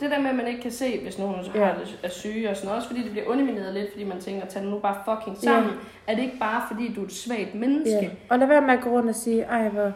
[0.00, 1.74] Det der med, at man ikke kan se, hvis nogen så har Ja.
[1.80, 4.46] det, er syge og sådan noget, også fordi det bliver undermineret lidt, fordi man tænker,
[4.46, 5.72] tag nu bare fucking sammen.
[6.06, 7.90] Er det ikke bare, fordi du er et svagt menneske?
[8.02, 8.10] Ja.
[8.30, 9.92] Og lad være med at gå rundt og sige, ej hvor,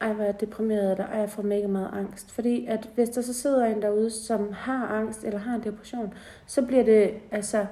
[0.00, 2.30] ej, hvor er jeg deprimeret, eller ej, jeg får mega meget angst.
[2.30, 6.14] Fordi at hvis der så sidder en derude, som har angst, eller har en depression,
[6.46, 7.66] så bliver det altså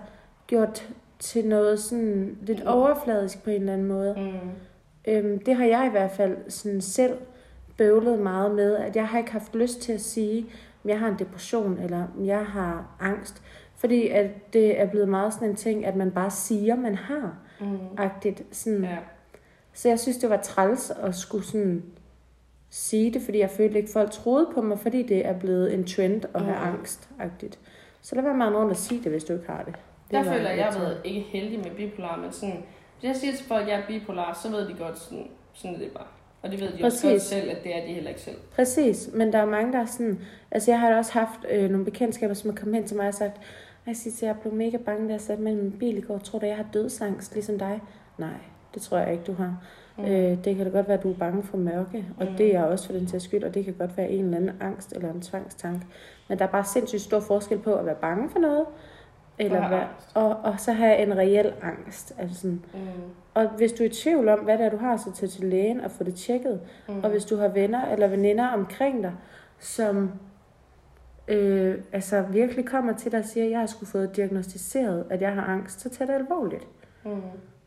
[0.46, 2.66] gjort til noget sådan lidt Mm.
[2.66, 4.14] overfladisk på en eller anden måde.
[4.18, 4.50] Mm.
[5.12, 7.16] Øhm, det har jeg i hvert fald sådan selv
[7.78, 10.46] bøvlet meget med, at jeg har ikke haft lyst til at sige,
[10.84, 13.42] om jeg har en depression, eller om jeg har angst.
[13.76, 17.38] Fordi at det er blevet meget sådan en ting, at man bare siger, man har.
[17.60, 17.66] Mm.
[17.98, 18.42] Agtigt.
[18.52, 18.96] Sådan, Ja.
[19.72, 21.82] så jeg synes, det var træls at skulle sådan
[22.70, 25.84] sige det, fordi jeg følte ikke, folk troede på mig, fordi det er blevet en
[25.86, 26.74] trend at have Mm.
[26.74, 27.08] angst.
[27.20, 27.58] -agtigt.
[28.02, 29.74] Så lad være med rundt at sige det, hvis du ikke har det.
[29.74, 32.62] det Der føler jeg, jeg har været ikke heldig med bipolar, men sådan,
[33.00, 35.74] Hvis jeg siger til folk, at jeg er bipolar, så ved de godt, sådan, sådan
[35.74, 36.06] er det bare.
[36.42, 37.04] Og det ved de Præcis.
[37.04, 38.36] også godt selv, at det er de heller ikke selv.
[38.54, 40.18] Præcis, men der er mange, der er sådan...
[40.50, 43.08] Altså, jeg har da også haft øh, nogle bekendtskaber, som er kommet hen til mig
[43.08, 43.36] og sagt,
[43.86, 46.18] jeg synes, jeg blev mega bange, da jeg satte mig i min bil i går.
[46.18, 47.80] Tror du, jeg har dødsangst, ligesom dig?
[48.18, 48.28] Nej,
[48.74, 49.56] det tror jeg ikke, du har.
[49.98, 50.04] Mm.
[50.04, 52.32] Øh, det kan da godt være, at du er bange for mørke, og Mm.
[52.36, 54.36] det er jeg også for den til skyld, og det kan godt være en eller
[54.36, 55.82] anden angst eller en tvangstank.
[56.28, 58.64] Men der er bare sindssygt stor forskel på at være bange for noget,
[59.38, 60.10] eller Og angst.
[60.14, 62.14] og, og så have en reel angst.
[62.18, 62.62] Altså sådan.
[62.74, 62.80] Mm.
[63.34, 65.44] Og hvis du er i tvivl om, hvad det er, du har, så tag til
[65.44, 66.60] lægen og få det tjekket.
[66.88, 67.04] Mm.
[67.04, 69.12] Og hvis du har venner eller veninder omkring dig,
[69.58, 70.10] som
[71.28, 75.22] øh, altså virkelig kommer til dig og siger, at jeg har skulle fået diagnostiseret, at
[75.22, 76.66] jeg har angst, så tag det alvorligt.
[77.04, 77.20] Mm.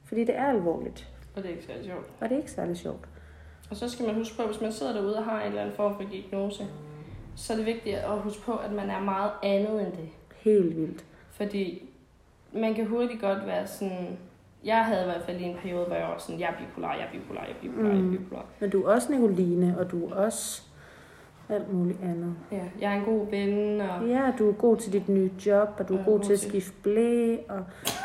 [0.05, 1.07] Fordi det er alvorligt,
[1.39, 2.05] Og det er ikke særlig sjovt.
[2.19, 3.05] og det er ikke særlig sjovt.
[3.69, 5.61] Og så skal man huske på, at hvis man sidder derude og har en eller
[5.61, 6.67] anden form for diagnose,
[7.35, 10.09] så er det vigtigt at huske på, at man er meget andet end det.
[10.37, 11.05] Helt vildt.
[11.31, 11.89] Fordi
[12.53, 14.17] man kan hurtigt godt være sådan...
[14.63, 16.93] Jeg havde i hvert fald i en periode, hvor jeg var sådan, jeg er bipolar,
[16.95, 18.11] jeg er bipolar, jeg er bipolar, jeg er Mm.
[18.17, 18.45] bipolar.
[18.59, 20.63] Men du er også Nicoline, og du er også
[21.49, 22.33] alt muligt andet.
[22.51, 25.69] Ja, jeg er en god ven, og Ja, du er god til dit nye job,
[25.79, 27.59] og du er Jeg er god til at skifte blæ, og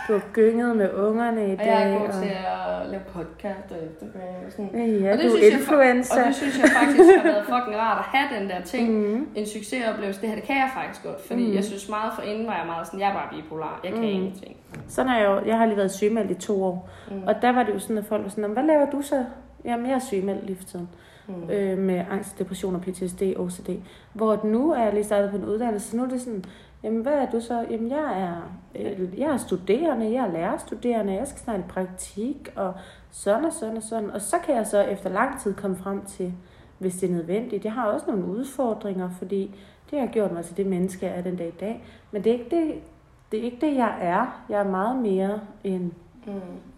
[0.09, 1.67] du har gynget med ungerne i og dag.
[1.67, 2.15] jeg er god og...
[2.15, 4.71] til at lave podcast og Instagram og sådan.
[5.01, 6.21] Ja, Og det du synes er jeg influencer.
[6.21, 8.91] Og det synes jeg faktisk har været fucking rart at have den der ting.
[8.93, 9.29] Mm.
[9.35, 11.21] En succesoplevelse, det her, det kan jeg faktisk godt.
[11.21, 11.55] Fordi Mm.
[11.55, 14.01] jeg synes meget for inden var jeg meget sådan, jeg er bare bipolar, jeg kan
[14.03, 14.09] Mm.
[14.09, 14.57] ingenting.
[14.89, 15.47] Sådan er jeg jo.
[15.47, 16.89] Jeg har lige været sygemeldt i to år.
[17.11, 17.23] Mm.
[17.27, 19.25] Og der var det jo sådan, at folk var sådan, "Nå, hvad laver du så?
[19.65, 20.89] Jamen, jeg er sygemeldt lige for tiden.
[20.93, 20.99] Mm.
[21.51, 23.71] Øh, med angst, depression og PTSD, OCD.
[24.13, 26.45] Hvor nu er jeg lige startet på en uddannelse, så nu er det sådan,
[26.83, 27.67] jamen hvad er du så?
[27.71, 32.53] Jamen jeg er, øh, jeg er studerende, jeg er lærerstuderende, jeg skal snart i praktik,
[32.57, 32.75] og
[33.11, 34.11] sådan og sådan og sådan.
[34.11, 36.33] Og så kan jeg så efter lang tid komme frem til,
[36.79, 37.65] hvis det er nødvendigt.
[37.65, 39.55] Jeg har også nogle udfordringer, fordi
[39.91, 41.85] det har gjort mig til det menneske, jeg er den dag i dag.
[42.11, 42.75] Men det er ikke det,
[43.33, 44.45] det, er ikke det jeg er.
[44.49, 45.93] Jeg er meget mere end
[46.27, 46.33] Mm.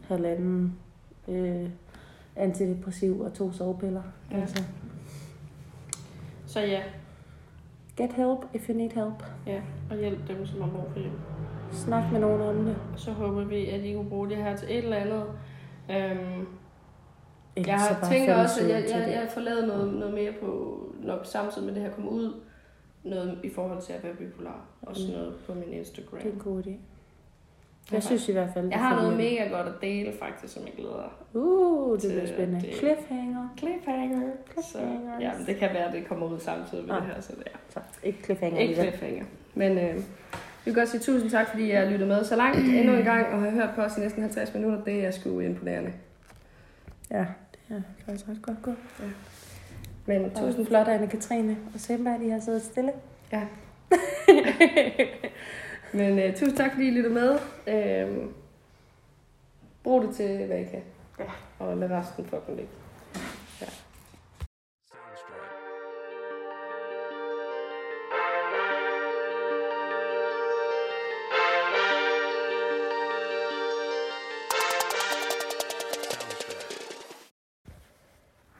[0.09, 0.79] halvanden
[1.29, 1.69] øh,
[2.37, 4.03] antidepressiv og to sovepiller.
[4.31, 4.37] Ja.
[4.41, 4.63] Altså,
[6.47, 6.83] Så ja,
[7.97, 9.25] get help if you need help.
[9.47, 9.61] ja,
[9.91, 11.15] og hjælp dem, som har brug for hjælp.
[11.73, 12.77] Snak med nogen om det.
[12.97, 15.25] Så håber vi, at I kunne bruge det her til et eller andet.
[15.91, 16.47] Øhm,
[17.57, 20.81] Ellers jeg har tænker også, at jeg, jeg, jeg får lavet noget, noget mere på,
[21.03, 22.35] når samtidig med det her kommer ud,
[23.05, 24.65] noget i forhold til at være bipolar.
[24.83, 25.19] Og sådan Mm.
[25.21, 26.19] noget på min Instagram.
[26.21, 26.71] Det er en god idé.
[27.93, 30.73] Jeg synes i hvert fald, Jeg har noget mega godt at dele faktisk, som jeg
[30.77, 31.13] glæder.
[31.33, 32.61] Uh, det bliver spændende.
[32.67, 32.75] det.
[32.75, 33.49] Cliffhanger.
[33.59, 34.21] Cliffhanger.
[34.63, 34.79] Så,
[35.21, 37.03] ja, men det kan være, at det kommer ud samtidig med Ah.
[37.03, 37.59] det her, så det er.
[37.71, 38.59] Så, ikke cliffhanger.
[38.61, 39.25] Ikke cliffhanger.
[39.55, 40.03] Men øh, vi
[40.65, 43.41] vil godt sige tusind tak, fordi jeg lyttede med så langt endnu en gang, og
[43.43, 44.85] har hørt på os i næsten 50 minutter.
[44.85, 45.93] Det er sgu imponerende.
[47.11, 47.25] Ja,
[47.69, 48.77] det er faktisk ret godt gået.
[50.07, 52.93] Men Tusind tusind flot, Anne-Katrine og Semba, de har siddet stille.
[55.97, 57.39] Men øh, tusind tak, fordi I lyttede med.
[57.67, 58.27] Øh,
[59.85, 60.83] brug det til, hvad I kan.
[61.19, 61.25] Ja.
[61.59, 62.73] Og lad resten fucking ligge.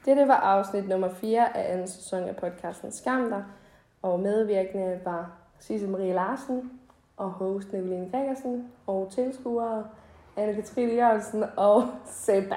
[0.05, 3.43] Dette var afsnit nummer 4 af anden sæson af podcasten Skam dig.
[4.01, 6.71] Og medvirkende var Sisse Marie Larsen
[7.17, 9.87] og host Nicoline Gregersen og tilskuere
[10.37, 12.55] Anne-Katrine Jørgensen og Seba.